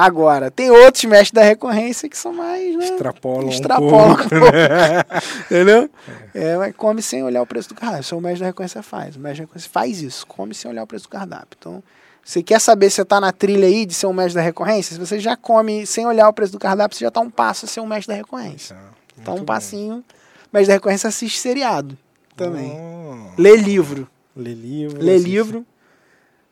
Agora, 0.00 0.50
tem 0.50 0.70
outros 0.70 1.04
mestres 1.04 1.32
da 1.32 1.42
recorrência 1.42 2.08
que 2.08 2.16
são 2.16 2.32
mais, 2.32 2.74
né? 2.76 2.84
Extrapola 2.84 3.44
um 3.44 3.48
Extrapola 3.48 4.12
um 4.12 4.16
pouco. 4.16 4.28
pouco. 4.28 4.46
Entendeu? 5.50 5.90
É, 6.34 6.56
mas 6.56 6.74
come 6.74 7.02
sem 7.02 7.22
olhar 7.22 7.42
o 7.42 7.46
preço 7.46 7.68
do 7.68 7.74
cardápio. 7.74 8.00
Isso 8.02 8.14
é 8.14 8.18
o 8.18 8.20
mestre 8.20 8.40
da 8.40 8.46
recorrência 8.46 8.82
faz. 8.82 9.16
O 9.16 9.20
mestre 9.20 9.40
da 9.40 9.44
recorrência 9.46 9.70
faz 9.70 10.00
isso. 10.00 10.26
Come 10.26 10.54
sem 10.54 10.70
olhar 10.70 10.82
o 10.84 10.86
preço 10.86 11.04
do 11.04 11.08
cardápio. 11.10 11.56
Então, 11.58 11.82
você 12.24 12.42
quer 12.42 12.60
saber 12.60 12.88
se 12.88 12.96
você 12.96 13.02
está 13.02 13.20
na 13.20 13.30
trilha 13.32 13.66
aí 13.66 13.84
de 13.84 13.92
ser 13.94 14.06
um 14.06 14.12
mestre 14.12 14.34
da 14.36 14.40
recorrência? 14.42 14.94
Se 14.94 14.98
você 14.98 15.18
já 15.20 15.36
come 15.36 15.84
sem 15.86 16.06
olhar 16.06 16.28
o 16.28 16.32
preço 16.32 16.52
do 16.52 16.58
cardápio, 16.58 16.96
você 16.96 17.04
já 17.04 17.08
está 17.08 17.20
um 17.20 17.30
passo 17.30 17.66
a 17.66 17.68
ser 17.68 17.80
um 17.80 17.86
mestre 17.86 18.08
da 18.14 18.16
recorrência. 18.16 18.76
Tá, 18.76 18.82
Então, 19.20 19.34
um 19.34 19.38
bom. 19.38 19.44
passinho. 19.44 20.04
Mestre 20.52 20.68
da 20.68 20.74
recorrência 20.74 21.08
assiste 21.08 21.38
seriado 21.38 21.96
também. 22.36 22.72
Oh, 22.72 23.30
Lê 23.40 23.56
livro. 23.56 24.08
Lê 24.34 24.54
livro. 24.54 25.02
Lê 25.02 25.18
livro. 25.18 25.66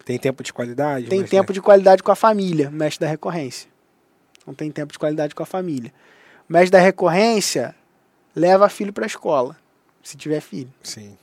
Tem 0.08 0.18
tempo 0.18 0.42
de 0.42 0.54
qualidade? 0.54 1.06
Tem 1.08 1.22
tempo 1.22 1.52
de 1.52 1.60
qualidade 1.60 2.02
com 2.02 2.10
a 2.10 2.16
família, 2.16 2.70
mestre 2.70 3.04
da 3.04 3.10
recorrência. 3.10 3.68
Não 4.46 4.54
tem 4.54 4.70
tempo 4.70 4.90
de 4.90 4.98
qualidade 4.98 5.34
com 5.34 5.42
a 5.42 5.46
família. 5.46 5.92
O 6.48 6.52
mestre 6.54 6.70
da 6.70 6.80
recorrência 6.80 7.74
leva 8.34 8.70
filho 8.70 8.90
para 8.90 9.04
a 9.04 9.06
escola, 9.06 9.54
se 10.02 10.16
tiver 10.16 10.40
filho. 10.40 10.72
Sim, 10.82 11.14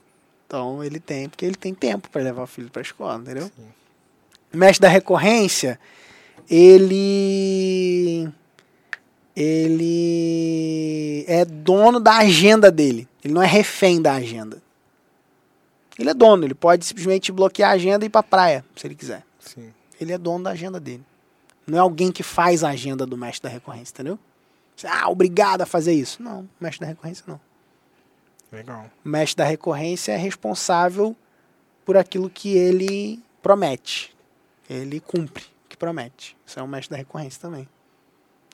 Então 0.46 0.84
ele 0.84 1.00
tem, 1.00 1.28
porque 1.28 1.44
ele 1.44 1.56
tem 1.56 1.74
tempo 1.74 2.12
para 2.12 2.22
levar 2.22 2.44
o 2.44 2.46
filho 2.46 2.70
para 2.70 2.80
a 2.80 2.84
escola, 2.84 3.20
entendeu? 3.20 3.46
sim. 3.48 3.66
O 4.54 4.58
mestre 4.58 4.84
da 4.84 4.88
recorrência, 4.88 5.80
ele 6.48 8.30
ele 9.36 11.26
é 11.28 11.44
dono 11.44 12.00
da 12.00 12.18
agenda 12.18 12.70
dele. 12.72 13.08
Ele 13.24 13.34
não 13.34 13.42
é 13.42 13.48
refém 13.48 14.00
da 14.00 14.14
agenda. 14.14 14.62
Ele 15.98 16.10
é 16.10 16.14
dono, 16.14 16.46
ele 16.46 16.54
pode 16.54 16.86
simplesmente 16.86 17.32
bloquear 17.32 17.72
a 17.72 17.74
agenda 17.74 18.06
e 18.06 18.08
ir 18.08 18.10
para 18.10 18.24
praia, 18.24 18.66
se 18.76 18.86
ele 18.86 18.96
quiser. 18.96 19.24
sim. 19.40 19.74
Ele 20.00 20.12
é 20.12 20.18
dono 20.18 20.44
da 20.44 20.50
agenda 20.52 20.78
dele. 20.78 21.04
Não 21.66 21.78
é 21.78 21.82
alguém 21.82 22.12
que 22.12 22.22
faz 22.22 22.64
a 22.66 22.70
agenda 22.70 23.06
do 23.06 23.18
mestre 23.18 23.44
da 23.44 23.50
recorrência, 23.50 23.94
entendeu? 23.94 24.20
Você, 24.76 24.88
ah, 24.88 25.08
obrigado 25.08 25.62
a 25.62 25.66
fazer 25.66 25.94
isso. 25.94 26.22
Não, 26.22 26.42
o 26.42 26.50
mestre 26.60 26.82
da 26.82 26.88
recorrência 26.88 27.24
não. 27.26 27.40
Legal. 28.52 28.92
O 29.04 29.10
mestre 29.10 29.38
da 29.38 29.46
recorrência 29.46 30.12
é 30.12 30.18
responsável 30.18 31.16
por 31.86 31.96
aquilo 31.96 32.30
que 32.30 32.56
ele 32.58 33.24
promete. 33.42 34.16
Ele 34.70 35.00
cumpre 35.00 35.46
o 35.66 35.70
que 35.70 35.78
promete. 35.78 36.36
Isso 36.46 36.60
é 36.60 36.64
o 36.64 36.68
mestre 36.68 36.92
da 36.92 36.98
recorrência 36.98 37.42
também. 37.42 37.68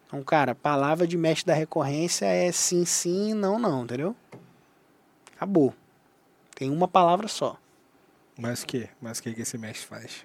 Então, 0.05 0.21
cara, 0.23 0.51
a 0.51 0.55
palavra 0.55 1.07
de 1.07 1.17
mestre 1.17 1.47
da 1.47 1.53
recorrência 1.53 2.25
é 2.25 2.51
sim, 2.51 2.85
sim, 2.85 3.33
não, 3.33 3.57
não, 3.57 3.83
entendeu? 3.83 4.15
Acabou. 5.35 5.73
Tem 6.61 6.69
uma 6.69 6.87
palavra 6.87 7.27
só. 7.27 7.57
Mas 8.37 8.61
o 8.61 8.67
que? 8.67 8.87
Mas 9.01 9.17
o 9.17 9.23
que, 9.23 9.33
que 9.33 9.41
esse 9.41 9.57
mestre 9.57 9.87
faz? 9.87 10.23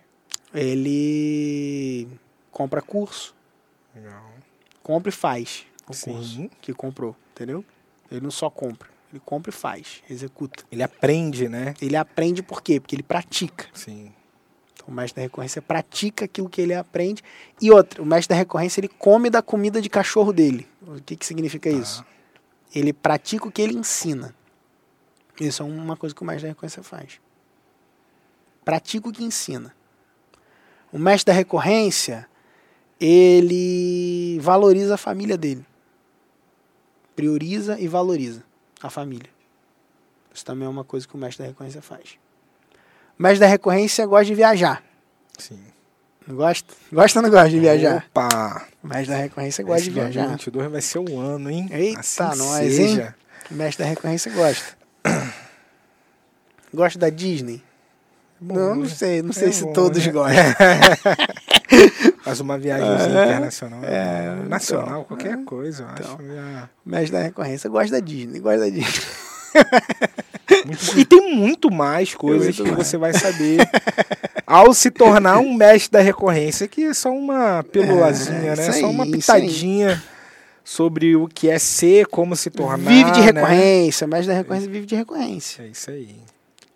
Ele 0.52 2.06
compra 2.52 2.82
curso, 2.82 3.34
Legal. 3.94 4.34
compra 4.82 5.08
e 5.08 5.12
faz 5.12 5.64
o 5.84 5.86
curso 5.86 6.34
Sim. 6.36 6.50
que 6.60 6.74
comprou, 6.74 7.16
entendeu? 7.30 7.64
Ele 8.10 8.20
não 8.20 8.30
só 8.30 8.50
compra, 8.50 8.86
Ele 9.10 9.22
compra 9.24 9.48
e 9.48 9.52
faz, 9.54 10.02
executa. 10.10 10.62
Ele 10.70 10.82
aprende, 10.82 11.48
né? 11.48 11.72
Ele 11.80 11.96
aprende 11.96 12.42
por 12.42 12.60
quê? 12.60 12.78
Porque 12.80 12.94
ele 12.94 13.02
pratica. 13.02 13.68
Sim. 13.72 14.12
Então, 14.74 14.88
o 14.88 14.92
mestre 14.92 15.16
da 15.16 15.22
recorrência 15.22 15.62
pratica 15.62 16.26
aquilo 16.26 16.50
que 16.50 16.60
ele 16.60 16.74
aprende. 16.74 17.24
E 17.62 17.70
outra, 17.70 18.02
o 18.02 18.04
mestre 18.04 18.34
da 18.34 18.38
recorrência 18.38 18.78
ele 18.78 18.88
come 18.88 19.30
da 19.30 19.40
comida 19.40 19.80
de 19.80 19.88
cachorro 19.88 20.34
dele. 20.34 20.68
O 20.86 21.00
que, 21.00 21.16
que 21.16 21.24
significa 21.24 21.70
isso? 21.70 22.04
Ele 22.74 22.92
pratica 22.92 23.48
o 23.48 23.50
que 23.50 23.62
ele 23.62 23.72
ensina. 23.72 24.34
Isso 25.40 25.62
é 25.62 25.66
uma 25.66 25.96
coisa 25.96 26.14
que 26.14 26.22
o 26.22 26.24
mestre 26.24 26.42
da 26.42 26.48
recorrência 26.48 26.82
faz. 26.82 27.20
Pratica 28.64 29.08
o 29.08 29.12
que 29.12 29.22
ensina. 29.22 29.74
O 30.92 30.98
mestre 30.98 31.32
da 31.32 31.36
recorrência, 31.36 32.28
ele 33.00 34.38
valoriza 34.40 34.94
a 34.94 34.98
família 34.98 35.36
dele. 35.36 35.64
Prioriza 37.14 37.78
e 37.78 37.86
valoriza 37.86 38.42
a 38.82 38.90
família. 38.90 39.30
Isso 40.32 40.44
também 40.44 40.66
é 40.66 40.68
uma 40.68 40.84
coisa 40.84 41.06
que 41.06 41.14
o 41.14 41.18
mestre 41.18 41.44
da 41.44 41.48
recorrência 41.48 41.80
faz. 41.80 42.18
O 43.18 43.22
mestre 43.22 43.40
da 43.40 43.46
recorrência 43.46 44.06
gosta 44.06 44.26
de 44.26 44.34
viajar. 44.34 44.82
Sim. 45.38 45.60
Gosta? 46.28 46.74
Gosta 46.92 47.20
ou 47.20 47.22
não 47.22 47.30
gosta 47.30 47.50
de 47.50 47.60
viajar? 47.60 48.04
Opa! 48.10 48.66
O 48.82 48.88
mestre 48.88 49.14
da 49.14 49.16
recorrência 49.16 49.64
gosta 49.64 49.80
Esse 49.80 49.90
de 49.90 49.94
viajar. 49.94 50.26
2022 50.26 50.72
vai 50.72 50.80
ser 50.80 50.98
o 50.98 51.18
ano, 51.18 51.50
hein? 51.50 51.68
Eita, 51.70 52.00
assim 52.00 52.38
nós, 52.38 52.74
seja. 52.74 53.14
O 53.50 53.54
mestre 53.54 53.84
da 53.84 53.88
recorrência 53.88 54.32
gosta. 54.32 54.75
Gosta 56.74 56.98
da 56.98 57.08
Disney? 57.10 57.62
Bom, 58.38 58.54
não, 58.54 58.74
não 58.76 58.82
né? 58.82 58.88
sei, 58.88 59.22
não 59.22 59.32
sei 59.32 59.48
É 59.48 59.52
se 59.52 59.64
bom, 59.64 59.72
todos 59.72 60.04
né? 60.06 60.12
gostam. 60.12 60.44
Faz 62.22 62.40
uma 62.40 62.58
viagemzinha 62.58 63.24
internacional. 63.24 63.80
é, 63.84 64.34
nacional, 64.48 64.86
então, 64.88 65.04
qualquer 65.04 65.38
é. 65.38 65.42
coisa, 65.44 65.84
eu 65.84 65.88
Então. 65.90 66.14
acho. 66.16 66.26
já- 66.34 66.68
da 67.10 67.22
recorrência 67.22 67.70
gosta 67.70 67.92
da 67.92 68.00
Disney, 68.00 68.40
gosta 68.40 68.58
da 68.60 68.68
Disney. 68.68 69.02
Muito. 70.66 70.96
E 70.96 71.04
tem 71.04 71.34
muito 71.34 71.72
mais 71.72 72.14
coisas 72.14 72.56
muito 72.58 72.62
que 72.64 72.70
mais. 72.70 72.86
você 72.86 72.96
vai 72.96 73.12
saber 73.18 73.58
ao 74.46 74.72
se 74.72 74.90
tornar 74.90 75.38
um 75.38 75.52
mestre 75.54 75.90
da 75.92 76.00
recorrência, 76.00 76.68
que 76.68 76.84
é 76.84 76.94
só 76.94 77.10
uma 77.10 77.64
pilulazinha, 77.64 78.52
É, 78.52 78.56
né? 78.56 78.68
isso 78.68 78.80
Só 78.80 78.90
uma 78.90 79.04
aí, 79.04 79.10
aí. 79.10 79.16
pitadinha 79.18 80.02
sobre 80.66 81.14
o 81.14 81.28
que 81.28 81.48
é 81.48 81.60
ser, 81.60 82.08
como 82.08 82.34
se 82.34 82.50
tornar. 82.50 82.90
vive 82.90 83.12
de 83.12 83.20
né? 83.20 83.26
recorrência, 83.26 84.04
o 84.04 84.10
mestre 84.10 84.26
da 84.26 84.34
recorrência 84.34 84.68
vive 84.68 84.84
de 84.84 84.96
recorrência. 84.96 85.62
É 85.62 85.68
isso 85.68 85.90
aí. 85.92 86.16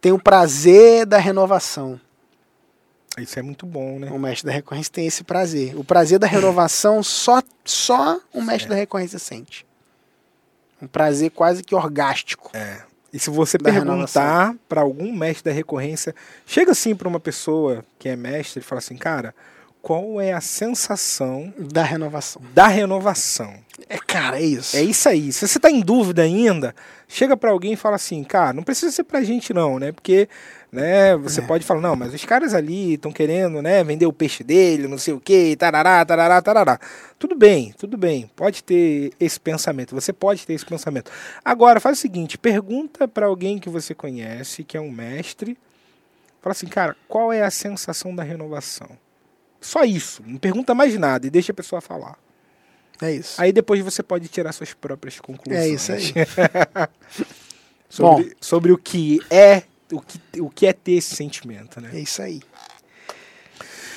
Tem 0.00 0.12
o 0.12 0.18
prazer 0.18 1.04
da 1.04 1.18
renovação. 1.18 2.00
Isso 3.18 3.36
é 3.36 3.42
muito 3.42 3.66
bom, 3.66 3.98
né? 3.98 4.08
O 4.12 4.18
mestre 4.18 4.46
da 4.46 4.52
recorrência 4.52 4.92
tem 4.92 5.08
esse 5.08 5.24
prazer. 5.24 5.76
O 5.76 5.82
prazer 5.82 6.20
da 6.20 6.28
renovação 6.28 7.02
só, 7.02 7.42
só 7.64 8.20
o 8.32 8.40
mestre 8.40 8.68
da 8.68 8.76
recorrência 8.76 9.18
sente. 9.18 9.66
Um 10.80 10.86
prazer 10.86 11.32
quase 11.32 11.64
que 11.64 11.74
orgástico. 11.74 12.52
É. 12.54 12.82
E 13.12 13.18
se 13.18 13.28
você 13.28 13.58
perguntar 13.58 14.54
para 14.68 14.82
algum 14.82 15.12
mestre 15.12 15.50
da 15.50 15.50
recorrência, 15.50 16.14
chega 16.46 16.70
assim 16.70 16.94
para 16.94 17.08
uma 17.08 17.18
pessoa 17.18 17.84
que 17.98 18.08
é 18.08 18.14
mestre 18.14 18.60
e 18.60 18.64
fala 18.64 18.78
assim, 18.78 18.96
cara, 18.96 19.34
qual 19.82 20.20
é 20.20 20.32
a 20.32 20.40
sensação 20.40 21.52
Da 21.58 21.82
renovação. 21.82 22.40
da 22.54 22.68
renovação? 22.68 23.54
É, 23.88 23.98
cara, 23.98 24.38
é 24.38 24.42
isso. 24.42 24.76
É 24.76 24.82
isso 24.82 25.08
aí. 25.08 25.32
Se 25.32 25.46
você 25.46 25.58
tá 25.58 25.70
em 25.70 25.80
dúvida 25.80 26.22
ainda, 26.22 26.74
chega 27.08 27.36
para 27.36 27.50
alguém 27.50 27.72
e 27.72 27.76
fala 27.76 27.96
assim, 27.96 28.22
cara, 28.22 28.52
não 28.52 28.62
precisa 28.62 28.92
ser 28.92 29.04
pra 29.04 29.22
gente 29.22 29.52
não, 29.52 29.78
né? 29.78 29.90
Porque, 29.90 30.28
né, 30.70 31.16
você 31.16 31.40
É. 31.40 31.44
pode 31.44 31.64
falar, 31.64 31.80
não, 31.80 31.96
mas 31.96 32.14
os 32.14 32.24
caras 32.24 32.54
ali 32.54 32.94
estão 32.94 33.10
querendo, 33.12 33.60
né, 33.60 33.82
vender 33.82 34.06
o 34.06 34.12
peixe 34.12 34.44
dele, 34.44 34.86
não 34.86 34.98
sei 34.98 35.14
o 35.14 35.20
quê, 35.20 35.56
tarará, 35.58 36.04
tarará, 36.04 36.40
tarará. 36.40 36.78
Tudo 37.18 37.34
bem, 37.34 37.74
tudo 37.78 37.96
bem. 37.96 38.30
Pode 38.36 38.62
ter 38.62 39.12
esse 39.18 39.40
pensamento. 39.40 39.94
Você 39.94 40.12
pode 40.12 40.46
ter 40.46 40.52
esse 40.54 40.66
pensamento. 40.66 41.10
Agora, 41.44 41.80
faz 41.80 41.98
o 41.98 42.00
seguinte, 42.00 42.38
pergunta 42.38 43.08
para 43.08 43.26
alguém 43.26 43.58
que 43.58 43.68
você 43.68 43.94
conhece, 43.94 44.62
que 44.62 44.76
é 44.76 44.80
um 44.80 44.90
mestre, 44.90 45.58
fala 46.40 46.52
assim, 46.52 46.66
cara, 46.66 46.96
qual 47.08 47.32
é 47.32 47.42
a 47.42 47.50
sensação 47.50 48.14
da 48.14 48.22
renovação? 48.22 48.88
Só 49.60 49.84
isso. 49.84 50.22
Não 50.26 50.38
pergunta 50.38 50.74
mais 50.74 50.96
nada 50.98 51.26
e 51.26 51.30
deixa 51.30 51.52
a 51.52 51.54
pessoa 51.54 51.80
falar. 51.80 52.16
É 53.02 53.12
isso. 53.12 53.40
Aí 53.40 53.52
depois 53.52 53.80
você 53.80 54.02
pode 54.02 54.28
tirar 54.28 54.52
suas 54.52 54.74
próprias 54.74 55.18
conclusões. 55.18 55.64
É 55.64 55.68
isso 55.68 55.92
aí. 55.92 56.12
sobre, 57.88 58.36
sobre 58.40 58.72
o 58.72 58.78
que 58.78 59.20
é 59.30 59.62
o 59.92 60.00
que, 60.00 60.20
o 60.40 60.50
que 60.50 60.66
é 60.66 60.72
ter 60.72 60.92
esse 60.92 61.14
sentimento, 61.16 61.80
né? 61.80 61.90
É 61.92 61.98
isso 61.98 62.22
aí. 62.22 62.40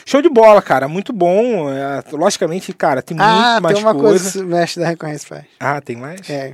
Show 0.06 0.22
de 0.22 0.30
bola, 0.30 0.62
cara. 0.62 0.88
Muito 0.88 1.14
bom. 1.14 1.72
É, 1.72 2.04
logicamente, 2.12 2.74
cara, 2.74 3.02
tem 3.02 3.16
muito 3.16 3.28
Ah, 3.28 3.60
mais 3.62 3.76
tem 3.76 3.84
uma 3.84 3.94
coisa. 3.94 4.24
coisa 4.24 4.32
que 4.32 4.40
o 4.40 4.48
mestre 4.48 4.82
da 4.84 4.90
recorrência 4.90 5.28
faz. 5.28 5.46
Ah, 5.60 5.80
tem 5.80 5.96
mais? 5.96 6.30
É, 6.30 6.52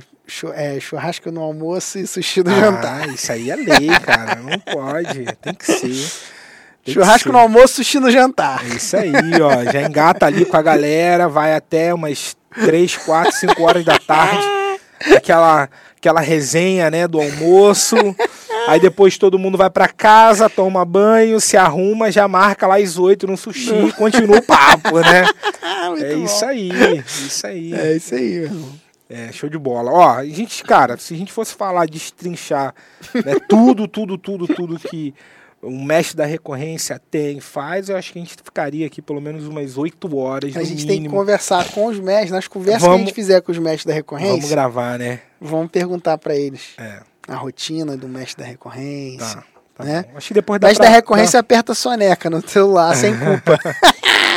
é, 0.54 0.78
churrasco 0.80 1.30
no 1.32 1.40
almoço 1.40 1.98
e 1.98 2.06
sushi 2.06 2.42
no 2.44 2.50
ah, 2.50 2.60
jantar. 2.60 3.08
isso 3.08 3.32
aí 3.32 3.50
é 3.50 3.56
lei, 3.56 3.88
cara. 4.04 4.36
Não 4.36 4.58
pode. 4.58 5.24
Tem 5.42 5.54
que 5.54 5.66
ser. 5.66 5.78
Tem 5.80 6.84
que 6.84 6.92
Churrasco 6.92 7.28
ser. 7.28 7.32
no 7.32 7.38
almoço, 7.38 7.74
sushi 7.76 7.98
no 7.98 8.10
jantar. 8.10 8.64
É 8.64 8.76
isso 8.76 8.96
aí, 8.96 9.12
ó. 9.42 9.70
Já 9.70 9.82
engata 9.82 10.26
ali 10.26 10.44
com 10.44 10.56
a 10.56 10.62
galera, 10.62 11.28
vai 11.28 11.54
até 11.54 11.92
umas 11.92 12.36
3, 12.54 12.96
4, 12.96 13.32
5 13.32 13.62
horas 13.62 13.84
da 13.84 13.98
tarde. 13.98 14.46
Aquela, 15.16 15.68
aquela 15.96 16.20
resenha, 16.20 16.90
né, 16.90 17.08
do 17.08 17.20
almoço. 17.20 17.96
Aí 18.68 18.78
depois 18.78 19.16
todo 19.16 19.38
mundo 19.38 19.56
vai 19.56 19.70
pra 19.70 19.88
casa, 19.88 20.48
toma 20.50 20.84
banho, 20.84 21.40
se 21.40 21.56
arruma, 21.56 22.12
já 22.12 22.28
marca 22.28 22.66
lá 22.66 22.76
às 22.76 22.98
8 22.98 23.26
no 23.26 23.36
sushi 23.36 23.74
e 23.86 23.92
continua 23.92 24.38
o 24.38 24.42
papo, 24.42 25.00
né? 25.00 25.26
É 26.00 26.14
bom. 26.14 26.24
isso 26.24 26.44
aí, 26.44 26.70
isso 27.06 27.46
aí. 27.46 27.74
É 27.74 27.96
isso 27.96 28.14
aí, 28.14 28.30
meu 28.30 28.42
irmão. 28.44 28.80
É, 29.08 29.32
show 29.32 29.48
de 29.48 29.58
bola. 29.58 29.90
Ó, 29.90 30.18
a 30.18 30.24
gente, 30.24 30.62
cara, 30.62 30.96
se 30.96 31.14
a 31.14 31.16
gente 31.16 31.32
fosse 31.32 31.52
falar 31.54 31.86
de 31.86 31.92
destrinchar 31.92 32.72
né, 33.12 33.34
tudo, 33.48 33.88
tudo, 33.88 34.16
tudo, 34.16 34.46
tudo 34.46 34.78
que 34.78 35.12
um 35.62 35.84
mestre 35.84 36.16
da 36.16 36.24
recorrência 36.24 37.00
tem, 37.10 37.38
faz, 37.38 37.88
eu 37.90 37.96
acho 37.96 38.12
que 38.12 38.18
a 38.18 38.22
gente 38.22 38.34
ficaria 38.42 38.86
aqui 38.86 39.02
pelo 39.02 39.20
menos 39.20 39.46
umas 39.46 39.76
8 39.76 40.16
horas, 40.16 40.56
A 40.56 40.62
gente 40.62 40.86
tem 40.86 40.96
que 40.96 41.02
mínimo. 41.02 41.14
conversar 41.14 41.70
com 41.72 41.86
os 41.86 41.98
mestres. 42.00 42.30
Nas 42.30 42.48
conversas 42.48 42.82
que 42.82 42.86
a 42.88 42.90
Vamos- 42.90 43.06
gente 43.06 43.14
fizer 43.14 43.40
com 43.42 43.52
os 43.52 43.58
mestres 43.58 43.84
da 43.84 43.92
Vamos 43.92 43.96
recorrência, 43.96 44.48
gravar, 44.48 44.98
né? 44.98 45.20
vamos, 45.40 45.70
perguntar 45.70 46.16
pra 46.18 46.34
eles 46.34 46.62
É, 46.78 47.00
a 47.28 47.34
rotina 47.36 47.96
do 47.96 48.08
mestre 48.08 48.42
da 48.42 48.48
recorrência. 48.48 49.26
tá. 49.36 49.44
tá 49.74 49.84
né? 49.84 50.04
bom. 50.10 50.16
Acho 50.16 50.28
que 50.28 50.34
depois 50.34 50.58
dá 50.60 50.68
mestre 50.68 50.82
pra- 50.84 50.90
da 50.90 50.96
recorrência 50.96 51.38
aperta 51.40 51.72
a 51.72 51.74
soneca 51.74 52.30
no 52.30 52.46
celular, 52.48 52.94
sem 52.96 53.12
culpa. 53.18 53.58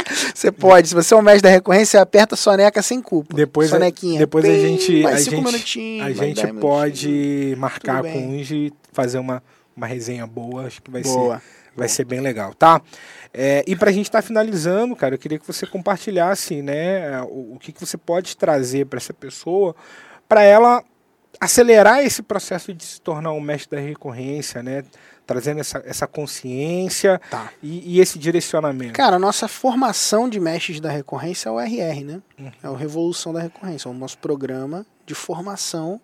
você 0.35 0.51
pode, 0.51 0.89
se 0.89 0.93
você 0.95 1.13
é 1.13 1.17
o 1.17 1.21
mestre 1.21 1.43
da 1.43 1.49
recorrência, 1.49 2.01
aperta 2.01 2.35
a 2.35 2.37
soneca 2.37 2.81
sem 2.81 3.01
culpa. 3.01 3.33
Depois, 3.35 3.69
a- 3.71 3.77
Sonequinha. 3.77 4.19
depois 4.19 4.43
a 4.43 4.47
Pim, 4.49 4.59
gente, 4.59 5.05
a 5.05 5.17
cinco 5.17 5.49
gente, 5.51 6.01
a 6.01 6.11
gente 6.11 6.53
pode 6.53 7.07
minutinhos. 7.07 7.57
marcar 7.59 7.97
com 8.03 8.11
bem. 8.11 8.41
uns 8.41 8.51
e 8.51 8.73
fazer 8.91 9.19
uma, 9.19 9.41
uma 9.75 9.87
resenha 9.87 10.25
boa. 10.27 10.67
Acho 10.67 10.81
que 10.81 10.91
vai 10.91 11.03
ser 11.03 11.13
Boa. 11.13 11.41
Vai 11.75 11.89
ser 11.89 12.05
bem 12.05 12.19
legal, 12.19 12.53
tá? 12.53 12.79
É, 13.33 13.63
e 13.65 13.75
pra 13.75 13.91
gente 13.91 14.05
estar 14.05 14.21
finalizando, 14.21 14.95
cara, 14.95 15.15
eu 15.15 15.19
queria 15.19 15.39
que 15.39 15.47
você 15.47 15.65
compartilhasse, 15.65 16.61
né, 16.61 17.19
o, 17.23 17.55
o 17.55 17.59
que, 17.59 17.71
que 17.71 17.79
você 17.79 17.97
pode 17.97 18.37
trazer 18.37 18.85
para 18.85 18.97
essa 18.97 19.11
pessoa, 19.11 19.75
para 20.29 20.43
ela 20.43 20.83
acelerar 21.39 22.05
esse 22.05 22.21
processo 22.21 22.73
de 22.73 22.83
se 22.83 23.01
tornar 23.01 23.31
um 23.31 23.41
mestre 23.41 23.75
da 23.75 23.83
recorrência, 23.83 24.61
né? 24.61 24.83
Trazendo 25.25 25.61
essa, 25.61 25.81
essa 25.85 26.05
consciência 26.05 27.19
Tá. 27.29 27.49
e, 27.61 27.95
e 27.95 27.99
esse 27.99 28.19
direcionamento. 28.19 28.93
Cara, 28.93 29.15
a 29.15 29.19
nossa 29.19 29.47
formação 29.47 30.29
de 30.29 30.39
mestres 30.39 30.79
da 30.79 30.91
recorrência 30.91 31.49
é 31.49 31.51
o 31.51 31.59
RR, 31.59 32.03
né? 32.03 32.21
Uhum. 32.37 32.51
É 32.61 32.69
o 32.69 32.75
Revolução 32.75 33.33
da 33.33 33.39
Recorrência, 33.41 33.87
é 33.87 33.91
o 33.91 33.95
nosso 33.95 34.17
programa 34.19 34.85
de 35.05 35.15
formação 35.15 35.99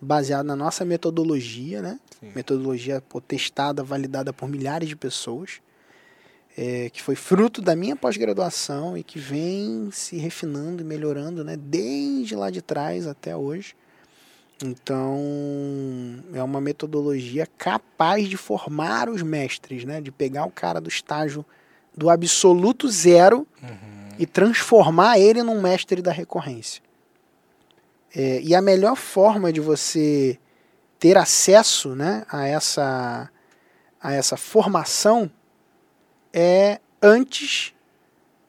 baseado 0.00 0.44
na 0.44 0.56
nossa 0.56 0.84
metodologia, 0.84 1.80
né? 1.80 1.98
Sim. 2.22 2.30
Metodologia 2.34 3.02
pô, 3.08 3.20
testada, 3.20 3.82
validada 3.82 4.32
por 4.32 4.48
milhares 4.48 4.88
de 4.88 4.94
pessoas, 4.94 5.60
é, 6.56 6.88
que 6.90 7.02
foi 7.02 7.16
fruto 7.16 7.60
da 7.60 7.74
minha 7.74 7.96
pós-graduação 7.96 8.96
e 8.96 9.02
que 9.02 9.18
vem 9.18 9.90
se 9.90 10.16
refinando 10.16 10.82
e 10.82 10.84
melhorando, 10.84 11.42
né? 11.42 11.56
Desde 11.56 12.36
lá 12.36 12.48
de 12.48 12.62
trás 12.62 13.06
até 13.08 13.36
hoje. 13.36 13.74
Então, 14.64 15.18
é 16.32 16.42
uma 16.42 16.60
metodologia 16.60 17.48
capaz 17.58 18.28
de 18.28 18.36
formar 18.36 19.08
os 19.08 19.20
mestres, 19.22 19.84
né? 19.84 20.00
De 20.00 20.12
pegar 20.12 20.44
o 20.44 20.50
cara 20.50 20.80
do 20.80 20.88
estágio 20.88 21.44
do 21.96 22.08
absoluto 22.08 22.88
zero 22.88 23.46
Uhum. 23.62 24.08
e 24.18 24.24
transformar 24.26 25.18
ele 25.18 25.42
num 25.42 25.60
mestre 25.60 26.00
da 26.00 26.12
recorrência. 26.12 26.82
É, 28.14 28.40
e 28.42 28.54
a 28.54 28.62
melhor 28.62 28.94
forma 28.94 29.52
de 29.52 29.60
você 29.60 30.38
ter 31.02 31.18
acesso 31.18 31.96
né, 31.96 32.24
a, 32.28 32.46
essa, 32.46 33.28
a 34.00 34.12
essa 34.12 34.36
formação 34.36 35.28
é 36.32 36.78
antes 37.02 37.74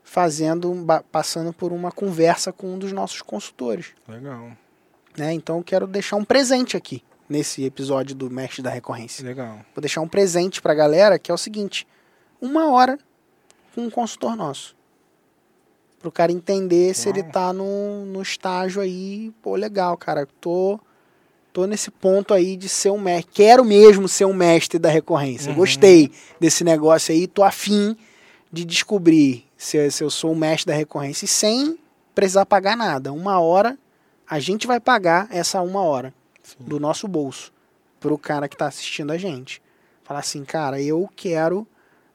fazendo 0.04 0.72
passando 1.12 1.52
por 1.52 1.72
uma 1.74 1.92
conversa 1.92 2.54
com 2.54 2.76
um 2.76 2.78
dos 2.78 2.92
nossos 2.92 3.24
consultores. 3.24 3.96
Legal, 4.08 4.52
Né? 5.18 5.34
Então 5.34 5.58
eu 5.58 5.64
quero 5.64 5.88
deixar 5.88 6.16
um 6.16 6.24
presente 6.24 6.78
aqui 6.78 7.04
nesse 7.28 7.64
episódio 7.64 8.14
do 8.14 8.30
Mestre 8.30 8.62
da 8.62 8.70
Recorrência. 8.70 9.26
legal. 9.26 9.66
Vou 9.74 9.82
deixar 9.82 10.02
um 10.02 10.08
presente 10.08 10.62
pra 10.62 10.76
galera 10.76 11.18
que 11.18 11.32
é 11.32 11.34
o 11.34 11.38
seguinte: 11.40 11.88
uma 12.40 12.70
hora 12.70 13.00
com 13.74 13.82
um 13.82 13.90
consultor 13.90 14.36
nosso. 14.36 14.76
Pro 16.00 16.12
cara 16.12 16.32
entender 16.32 16.94
se 16.94 17.10
ele 17.10 17.24
Uau. 17.24 17.32
tá 17.32 17.52
no, 17.52 18.06
no 18.06 18.22
estágio 18.22 18.80
aí, 18.80 19.34
pô, 19.42 19.56
legal, 19.56 19.98
cara. 19.98 20.28
Tô 20.40 20.80
tô 21.54 21.68
nesse 21.68 21.92
ponto 21.92 22.34
aí 22.34 22.58
de 22.58 22.68
ser 22.68 22.90
um 22.90 23.00
mestre. 23.00 23.32
Quero 23.32 23.64
mesmo 23.64 24.10
ser 24.10 24.26
um 24.26 24.34
mestre 24.34 24.80
da 24.80 24.90
recorrência. 24.90 25.52
Uhum. 25.52 25.58
Gostei 25.58 26.12
desse 26.40 26.64
negócio 26.64 27.14
aí, 27.14 27.28
tô 27.28 27.44
afim 27.44 27.96
de 28.52 28.66
descobrir 28.66 29.46
se, 29.56 29.90
se 29.92 30.04
eu 30.04 30.10
sou 30.10 30.32
o 30.32 30.36
mestre 30.36 30.74
da 30.74 30.78
recorrência 30.78 31.26
e 31.26 31.28
sem 31.28 31.78
precisar 32.16 32.46
pagar 32.46 32.76
nada. 32.76 33.14
Uma 33.14 33.40
hora, 33.40 33.78
a 34.28 34.40
gente 34.40 34.66
vai 34.66 34.80
pagar 34.80 35.28
essa 35.32 35.62
uma 35.62 35.82
hora 35.82 36.14
Sim. 36.44 36.56
do 36.60 36.80
nosso 36.80 37.08
bolso 37.08 37.54
pro 38.00 38.18
cara 38.18 38.50
que 38.50 38.58
tá 38.58 38.68
assistindo 38.68 39.12
a 39.12 39.18
gente. 39.18 39.62
Falar 40.04 40.20
assim, 40.20 40.44
cara, 40.44 40.82
eu 40.82 41.10
quero 41.16 41.66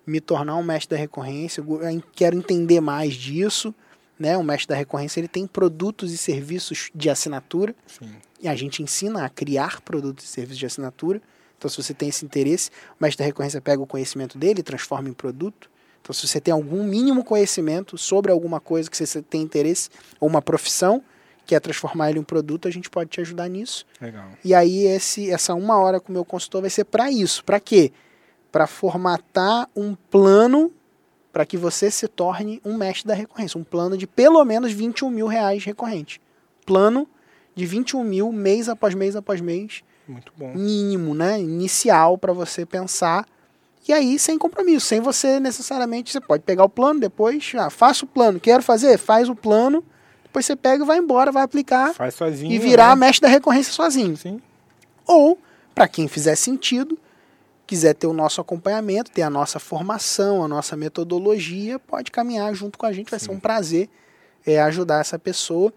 me 0.06 0.20
tornar 0.20 0.56
um 0.56 0.62
mestre 0.62 0.96
da 0.96 1.00
recorrência, 1.00 1.60
eu 1.60 2.02
quero 2.12 2.36
entender 2.36 2.80
mais 2.80 3.14
disso, 3.14 3.74
né? 4.18 4.36
O 4.36 4.42
mestre 4.42 4.68
da 4.68 4.74
recorrência, 4.74 5.20
ele 5.20 5.28
tem 5.28 5.46
produtos 5.46 6.12
e 6.12 6.18
serviços 6.18 6.90
de 6.94 7.08
assinatura, 7.08 7.74
Sim. 7.86 8.10
E 8.40 8.48
a 8.48 8.54
gente 8.54 8.82
ensina 8.82 9.24
a 9.24 9.28
criar 9.28 9.80
produtos 9.80 10.24
e 10.24 10.28
serviços 10.28 10.58
de 10.58 10.66
assinatura. 10.66 11.20
Então, 11.56 11.68
se 11.68 11.76
você 11.76 11.92
tem 11.92 12.08
esse 12.08 12.24
interesse, 12.24 12.70
o 12.98 13.02
mestre 13.02 13.18
da 13.18 13.26
recorrência 13.26 13.60
pega 13.60 13.82
o 13.82 13.86
conhecimento 13.86 14.38
dele 14.38 14.60
e 14.60 14.62
transforma 14.62 15.08
em 15.08 15.12
produto. 15.12 15.68
Então, 16.00 16.14
se 16.14 16.26
você 16.26 16.40
tem 16.40 16.52
algum 16.52 16.84
mínimo 16.84 17.24
conhecimento 17.24 17.98
sobre 17.98 18.30
alguma 18.30 18.60
coisa 18.60 18.88
que 18.88 18.96
você 18.96 19.20
tem 19.20 19.42
interesse, 19.42 19.90
ou 20.20 20.28
uma 20.28 20.40
profissão, 20.40 21.02
quer 21.44 21.60
transformar 21.60 22.10
ele 22.10 22.18
em 22.18 22.22
um 22.22 22.24
produto, 22.24 22.68
a 22.68 22.70
gente 22.70 22.88
pode 22.88 23.10
te 23.10 23.20
ajudar 23.20 23.48
nisso. 23.48 23.84
Legal. 24.00 24.28
E 24.44 24.54
aí, 24.54 24.86
esse, 24.86 25.30
essa 25.30 25.54
uma 25.54 25.78
hora 25.78 25.98
com 25.98 26.10
o 26.10 26.12
meu 26.12 26.24
consultor 26.24 26.60
vai 26.60 26.70
ser 26.70 26.84
para 26.84 27.10
isso. 27.10 27.44
Para 27.44 27.58
quê? 27.58 27.92
Para 28.52 28.66
formatar 28.66 29.68
um 29.74 29.94
plano 29.94 30.72
para 31.32 31.44
que 31.44 31.56
você 31.56 31.90
se 31.90 32.06
torne 32.08 32.60
um 32.64 32.76
mestre 32.76 33.06
da 33.06 33.14
recorrência. 33.14 33.60
Um 33.60 33.64
plano 33.64 33.96
de 33.96 34.06
pelo 34.06 34.44
menos 34.44 34.72
21 34.72 35.10
mil 35.10 35.26
reais 35.26 35.64
recorrente. 35.64 36.20
Plano 36.64 37.08
de 37.58 37.66
21 37.66 38.04
mil 38.04 38.32
mês 38.32 38.68
após 38.68 38.94
mês 38.94 39.16
após 39.16 39.40
mês, 39.40 39.82
Muito 40.06 40.32
bom. 40.36 40.54
mínimo, 40.54 41.12
né? 41.14 41.40
Inicial 41.40 42.16
para 42.16 42.32
você 42.32 42.64
pensar. 42.64 43.26
E 43.86 43.92
aí, 43.92 44.18
sem 44.18 44.38
compromisso, 44.38 44.86
sem 44.86 45.00
você 45.00 45.40
necessariamente. 45.40 46.12
Você 46.12 46.20
pode 46.20 46.44
pegar 46.44 46.64
o 46.64 46.68
plano 46.68 47.00
depois, 47.00 47.52
ah, 47.56 47.68
faça 47.68 48.04
o 48.04 48.08
plano, 48.08 48.38
quero 48.38 48.62
fazer, 48.62 48.96
faz 48.96 49.28
o 49.28 49.34
plano, 49.34 49.82
depois 50.22 50.46
você 50.46 50.54
pega 50.54 50.84
e 50.84 50.86
vai 50.86 50.98
embora, 50.98 51.32
vai 51.32 51.42
aplicar 51.42 51.92
Faz 51.94 52.14
sozinho. 52.14 52.52
e 52.52 52.58
virar 52.58 52.94
né? 52.94 53.06
mestre 53.06 53.22
da 53.22 53.28
recorrência 53.28 53.72
sozinho. 53.72 54.16
Sim. 54.16 54.40
Ou, 55.04 55.38
para 55.74 55.88
quem 55.88 56.06
fizer 56.06 56.36
sentido, 56.36 56.96
quiser 57.66 57.94
ter 57.94 58.06
o 58.06 58.12
nosso 58.12 58.40
acompanhamento, 58.40 59.10
ter 59.10 59.22
a 59.22 59.30
nossa 59.30 59.58
formação, 59.58 60.44
a 60.44 60.48
nossa 60.48 60.76
metodologia, 60.76 61.78
pode 61.78 62.10
caminhar 62.12 62.54
junto 62.54 62.78
com 62.78 62.86
a 62.86 62.92
gente, 62.92 63.10
vai 63.10 63.18
ser 63.18 63.26
Sim. 63.26 63.32
um 63.32 63.40
prazer 63.40 63.88
é, 64.46 64.60
ajudar 64.60 65.00
essa 65.00 65.18
pessoa. 65.18 65.72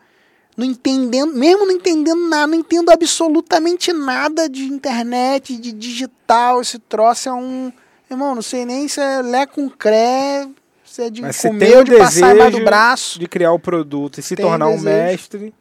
Não 0.56 0.66
entendendo, 0.66 1.34
mesmo 1.34 1.66
não 1.66 1.72
entendendo 1.72 2.28
nada, 2.28 2.48
não 2.48 2.56
entendo 2.56 2.90
absolutamente 2.90 3.94
nada 3.94 4.50
de 4.50 4.64
internet, 4.64 5.56
de 5.56 5.72
digital, 5.72 6.62
esse 6.62 6.78
troço 6.78 7.30
é 7.30 7.34
um. 7.34 7.72
Irmão, 8.10 8.36
não 8.36 8.42
sei 8.42 8.66
nem 8.66 8.88
se 8.88 9.00
é 9.00 9.22
lé 9.22 9.46
com 9.46 9.70
cré, 9.70 10.48
se 10.84 11.04
é 11.04 11.10
de 11.10 11.22
Mas 11.22 11.38
você 11.38 11.48
comer 11.48 11.66
tem 11.66 11.76
ou 11.76 11.82
o 11.82 11.84
de 11.86 11.98
passar 11.98 12.36
embaixo 12.36 12.36
do 12.36 12.44
desejo 12.44 12.66
braço. 12.66 13.20
de 13.20 13.28
criar 13.28 13.54
o 13.54 13.60
produto 13.60 14.20
e 14.20 14.22
se 14.22 14.36
Tem 14.36 14.46
tornar 14.46 14.68
um 14.68 14.78
mestre, 14.78 15.54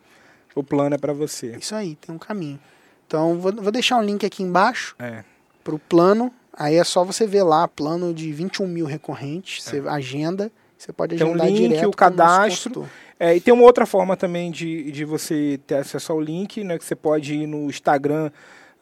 o 0.54 0.64
plano 0.64 0.94
é 0.96 0.98
para 0.98 1.12
você. 1.12 1.56
Isso 1.56 1.74
aí, 1.74 1.94
tem 1.94 2.12
um 2.12 2.18
caminho. 2.18 2.58
Então, 3.06 3.38
vou, 3.38 3.52
vou 3.52 3.70
deixar 3.70 3.96
um 3.96 4.02
link 4.02 4.26
aqui 4.26 4.42
embaixo. 4.42 4.96
É. 4.98 5.22
para 5.62 5.74
o 5.74 5.78
plano. 5.78 6.32
Aí 6.52 6.74
é 6.74 6.84
só 6.84 7.04
você 7.04 7.26
ver 7.26 7.44
lá, 7.44 7.68
plano 7.68 8.12
de 8.12 8.32
21 8.32 8.66
mil 8.66 8.84
recorrentes, 8.84 9.62
você 9.62 9.82
agenda, 9.86 10.50
você 10.76 10.92
pode 10.92 11.16
Tem 11.16 11.26
um 11.26 11.30
agendar 11.30 11.46
link, 11.46 11.68
direto 11.68 11.88
o 11.88 11.92
cadastro. 11.92 12.88
É, 13.22 13.36
e 13.36 13.40
tem 13.40 13.52
uma 13.52 13.64
outra 13.64 13.84
forma 13.84 14.16
também 14.16 14.50
de, 14.50 14.90
de 14.90 15.04
você 15.04 15.60
ter 15.66 15.74
acesso 15.74 16.10
ao 16.10 16.18
link, 16.18 16.64
né? 16.64 16.78
Que 16.78 16.84
você 16.84 16.96
pode 16.96 17.34
ir 17.34 17.46
no 17.46 17.68
Instagram 17.68 18.30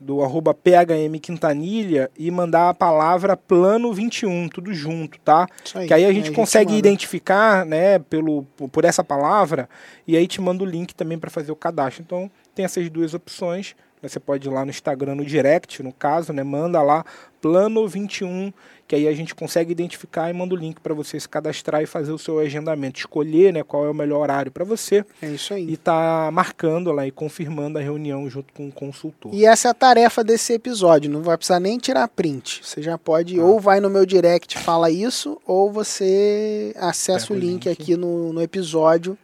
do 0.01 0.23
arroba 0.23 0.55
PHM 0.55 1.19
Quintanilha 1.21 2.09
e 2.17 2.31
mandar 2.31 2.69
a 2.69 2.75
palavra 2.75 3.37
plano 3.37 3.93
21, 3.93 4.49
tudo 4.49 4.73
junto, 4.73 5.19
tá? 5.21 5.49
Aí. 5.75 5.89
Que 5.89 5.95
aí 5.95 6.05
a 6.05 6.13
gente 6.13 6.31
consegue 6.31 6.71
manda. 6.71 6.79
identificar, 6.79 7.67
né, 7.67 7.99
pelo, 7.99 8.45
por 8.71 8.85
essa 8.85 9.03
palavra, 9.03 9.69
e 10.07 10.17
aí 10.17 10.29
te 10.29 10.41
manda 10.41 10.63
o 10.63 10.67
link 10.67 10.95
também 10.95 11.19
para 11.19 11.31
fazer 11.31 11.51
o 11.51 11.57
cadastro. 11.57 12.03
Então, 12.07 12.31
tem 12.55 12.65
essas 12.65 12.89
duas 12.89 13.13
opções. 13.15 13.75
né, 14.01 14.09
Você 14.09 14.21
pode 14.21 14.47
ir 14.47 14.53
lá 14.53 14.65
no 14.65 14.71
Instagram, 14.71 15.17
no 15.17 15.25
direct, 15.25 15.83
no 15.83 15.93
caso, 15.93 16.33
né? 16.33 16.45
Manda 16.45 16.81
lá 16.81 17.05
plano 17.41 17.89
21, 17.89 18.53
que 18.89 18.97
aí 18.97 19.07
a 19.07 19.13
gente 19.13 19.35
consegue 19.35 19.71
identificar 19.71 20.31
e 20.31 20.33
manda 20.33 20.55
o 20.55 20.57
link 20.57 20.81
para 20.81 20.95
você 20.95 21.21
se 21.21 21.29
cadastrar 21.29 21.83
e 21.83 21.87
fazer 21.87 22.11
o 22.11 22.19
seu 22.19 22.39
agendamento, 22.39 22.99
escolher, 22.99 23.53
né, 23.53 23.63
qual 23.63 23.85
é 23.85 23.91
o 23.91 23.95
melhor 23.95 24.21
horário 24.23 24.51
para 24.51 24.65
você 24.65 25.05
É 25.21 25.29
isso 25.29 25.53
aí. 25.53 25.69
e 25.71 25.77
tá 25.77 26.31
marcando 26.33 26.91
lá 26.91 27.07
e 27.07 27.11
confirmando 27.11 27.79
a 27.79 27.83
reunião 27.83 28.29
junto 28.31 28.51
com 28.55 28.67
o 28.67 28.73
consultor. 28.73 29.31
E 29.35 29.45
essa 29.45 29.69
é 29.69 29.71
a 29.71 29.75
tarefa 29.75 30.25
desse 30.25 30.55
episódio. 30.55 31.11
Não 31.11 31.23
vai 31.23 31.37
precisar 31.37 31.61
nem 31.61 31.77
tirar 31.79 32.09
print. 32.09 32.63
Você 32.65 32.81
já 32.81 32.97
pode, 32.97 33.39
Ah. 33.39 33.45
ou 33.45 33.61
vai 33.61 33.79
no 33.79 33.91
meu 33.91 34.07
direct 34.07 34.57
fala 34.59 34.91
isso, 34.91 35.39
ou 35.47 35.71
você 35.71 36.73
acessa 36.77 37.31
o 37.33 37.37
o 37.37 37.39
link, 37.39 37.69
link. 37.69 37.69
aqui 37.69 37.95
no, 37.95 38.33
no 38.33 38.41
episódio 38.41 39.19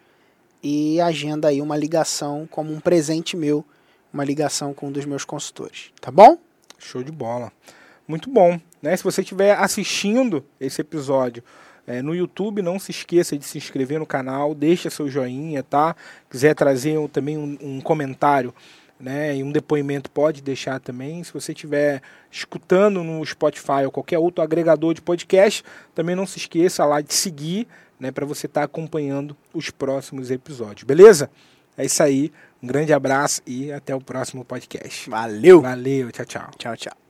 e 0.63 1.01
agenda 1.01 1.49
aí 1.49 1.63
uma 1.63 1.77
ligação 1.77 2.47
como 2.51 2.71
um 2.71 2.81
presente 2.81 3.35
meu, 3.37 3.65
uma 4.13 4.25
ligação 4.25 4.75
com 4.75 4.89
um 4.89 4.93
dos 4.93 5.07
meus 5.07 5.25
consultores. 5.25 5.91
Tá 6.01 6.11
bom? 6.11 6.37
Show 6.79 7.03
de 7.03 7.11
bola. 7.11 7.51
Muito 8.07 8.29
bom. 8.31 8.61
Né? 8.85 8.95
Se 8.95 9.03
você 9.03 9.23
estiver 9.23 9.57
assistindo 9.57 10.45
esse 10.61 10.79
episódio 10.83 11.43
é, 11.87 12.03
no 12.03 12.15
YouTube, 12.15 12.61
não 12.61 12.79
se 12.79 12.91
esqueça 12.91 13.35
de 13.35 13.43
se 13.43 13.57
inscrever 13.57 13.99
no 13.99 14.05
canal, 14.05 14.55
deixa 14.55 14.91
seu 14.91 15.09
joinha, 15.09 15.63
tá? 15.63 15.97
Quiser 16.29 16.55
trazer 16.55 16.99
também 17.09 17.39
um, 17.39 17.57
um 17.63 17.81
comentário 17.81 18.55
né, 19.01 19.37
e 19.37 19.43
um 19.43 19.51
depoimento, 19.51 20.11
pode 20.11 20.43
deixar 20.43 20.79
também. 20.81 21.25
Se 21.25 21.33
você 21.33 21.53
estiver 21.53 22.03
escutando 22.31 23.03
no 23.03 23.25
Spotify 23.25 23.87
ou 23.87 23.91
qualquer 23.91 24.19
outro 24.19 24.45
agregador 24.45 24.93
de 24.93 25.01
podcast, 25.01 25.65
também 25.95 26.15
não 26.15 26.27
se 26.27 26.37
esqueça 26.37 26.85
lá 26.85 27.01
de 27.01 27.15
seguir, 27.15 27.67
né, 27.99 28.13
para 28.13 28.27
você 28.27 28.45
estar 28.45 28.65
acompanhando 28.65 29.35
os 29.55 29.71
próximos 29.71 30.31
episódios, 30.31 30.85
beleza? 30.85 31.31
É 31.75 31.87
isso 31.87 32.03
aí. 32.03 32.31
Um 32.63 32.67
grande 32.67 32.93
abraço 32.93 33.41
e 33.47 33.73
até 33.73 33.95
o 33.95 34.01
próximo 34.01 34.45
podcast. 34.45 35.09
Valeu! 35.09 35.63
Valeu, 35.63 36.13
tchau, 36.13 36.27
tchau. 36.27 36.51
Tchau, 36.59 36.77
tchau. 36.77 37.04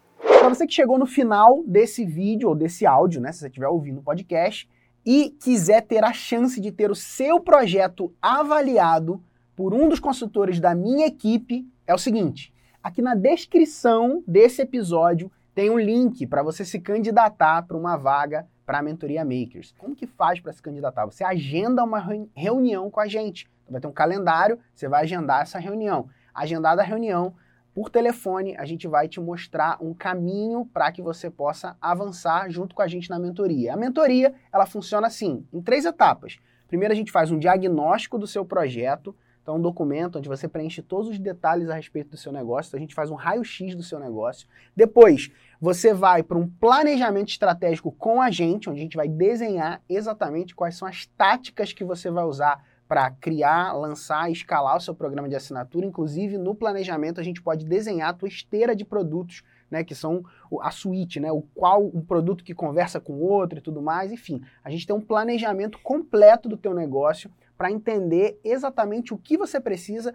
Para 0.44 0.54
você 0.54 0.66
que 0.66 0.74
chegou 0.74 0.98
no 0.98 1.06
final 1.06 1.64
desse 1.66 2.04
vídeo 2.04 2.50
ou 2.50 2.54
desse 2.54 2.84
áudio, 2.84 3.18
né, 3.18 3.32
se 3.32 3.38
você 3.38 3.46
estiver 3.46 3.66
ouvindo 3.66 4.00
o 4.00 4.02
podcast 4.02 4.68
e 5.02 5.30
quiser 5.42 5.80
ter 5.80 6.04
a 6.04 6.12
chance 6.12 6.60
de 6.60 6.70
ter 6.70 6.90
o 6.90 6.94
seu 6.94 7.40
projeto 7.40 8.12
avaliado 8.20 9.24
por 9.56 9.72
um 9.72 9.88
dos 9.88 9.98
consultores 9.98 10.60
da 10.60 10.74
minha 10.74 11.06
equipe, 11.06 11.66
é 11.86 11.94
o 11.94 11.98
seguinte: 11.98 12.52
aqui 12.82 13.00
na 13.00 13.14
descrição 13.14 14.22
desse 14.28 14.60
episódio 14.60 15.32
tem 15.54 15.70
um 15.70 15.78
link 15.78 16.26
para 16.26 16.42
você 16.42 16.62
se 16.62 16.78
candidatar 16.78 17.62
para 17.62 17.78
uma 17.78 17.96
vaga 17.96 18.46
para 18.66 18.80
a 18.80 18.82
mentoria 18.82 19.24
Makers. 19.24 19.74
Como 19.78 19.96
que 19.96 20.06
faz 20.06 20.40
para 20.40 20.52
se 20.52 20.60
candidatar? 20.60 21.06
Você 21.06 21.24
agenda 21.24 21.82
uma 21.82 21.98
reuni- 21.98 22.30
reunião 22.36 22.90
com 22.90 23.00
a 23.00 23.06
gente. 23.06 23.48
Vai 23.66 23.80
ter 23.80 23.86
um 23.86 23.92
calendário, 23.92 24.58
você 24.74 24.88
vai 24.88 25.04
agendar 25.04 25.40
essa 25.40 25.58
reunião. 25.58 26.06
Agendada 26.34 26.82
a 26.82 26.84
reunião, 26.84 27.34
por 27.74 27.90
telefone, 27.90 28.56
a 28.56 28.64
gente 28.64 28.86
vai 28.86 29.08
te 29.08 29.20
mostrar 29.20 29.76
um 29.80 29.92
caminho 29.92 30.64
para 30.72 30.92
que 30.92 31.02
você 31.02 31.28
possa 31.28 31.76
avançar 31.80 32.48
junto 32.48 32.72
com 32.72 32.80
a 32.80 32.86
gente 32.86 33.10
na 33.10 33.18
mentoria. 33.18 33.74
A 33.74 33.76
mentoria, 33.76 34.32
ela 34.52 34.64
funciona 34.64 35.08
assim, 35.08 35.44
em 35.52 35.60
três 35.60 35.84
etapas. 35.84 36.38
Primeiro 36.68 36.92
a 36.92 36.96
gente 36.96 37.10
faz 37.10 37.32
um 37.32 37.38
diagnóstico 37.38 38.16
do 38.16 38.28
seu 38.28 38.44
projeto, 38.44 39.14
então 39.42 39.56
um 39.56 39.60
documento 39.60 40.18
onde 40.18 40.28
você 40.28 40.46
preenche 40.46 40.82
todos 40.82 41.08
os 41.08 41.18
detalhes 41.18 41.68
a 41.68 41.74
respeito 41.74 42.10
do 42.10 42.16
seu 42.16 42.32
negócio, 42.32 42.70
então 42.70 42.78
a 42.78 42.80
gente 42.80 42.94
faz 42.94 43.10
um 43.10 43.16
raio-x 43.16 43.74
do 43.74 43.82
seu 43.82 43.98
negócio. 43.98 44.48
Depois, 44.74 45.30
você 45.60 45.92
vai 45.92 46.22
para 46.22 46.38
um 46.38 46.48
planejamento 46.48 47.28
estratégico 47.28 47.90
com 47.90 48.22
a 48.22 48.30
gente, 48.30 48.70
onde 48.70 48.78
a 48.78 48.82
gente 48.82 48.96
vai 48.96 49.08
desenhar 49.08 49.82
exatamente 49.88 50.54
quais 50.54 50.76
são 50.76 50.86
as 50.86 51.06
táticas 51.06 51.72
que 51.72 51.84
você 51.84 52.08
vai 52.08 52.24
usar 52.24 52.64
para 52.94 53.10
criar, 53.10 53.72
lançar 53.72 54.30
escalar 54.30 54.76
o 54.76 54.80
seu 54.80 54.94
programa 54.94 55.28
de 55.28 55.34
assinatura. 55.34 55.84
Inclusive, 55.84 56.38
no 56.38 56.54
planejamento, 56.54 57.20
a 57.20 57.24
gente 57.24 57.42
pode 57.42 57.64
desenhar 57.64 58.10
a 58.10 58.12
tua 58.12 58.28
esteira 58.28 58.76
de 58.76 58.84
produtos, 58.84 59.42
né, 59.68 59.82
que 59.82 59.96
são 59.96 60.24
a 60.60 60.70
suíte, 60.70 61.18
né, 61.18 61.32
o 61.32 61.42
qual 61.42 61.84
um 61.84 62.00
produto 62.00 62.44
que 62.44 62.54
conversa 62.54 63.00
com 63.00 63.14
o 63.14 63.28
outro 63.28 63.58
e 63.58 63.60
tudo 63.60 63.82
mais. 63.82 64.12
Enfim, 64.12 64.40
a 64.62 64.70
gente 64.70 64.86
tem 64.86 64.94
um 64.94 65.00
planejamento 65.00 65.76
completo 65.82 66.48
do 66.48 66.56
teu 66.56 66.72
negócio 66.72 67.28
para 67.58 67.68
entender 67.68 68.38
exatamente 68.44 69.12
o 69.12 69.18
que 69.18 69.36
você 69.36 69.58
precisa 69.58 70.14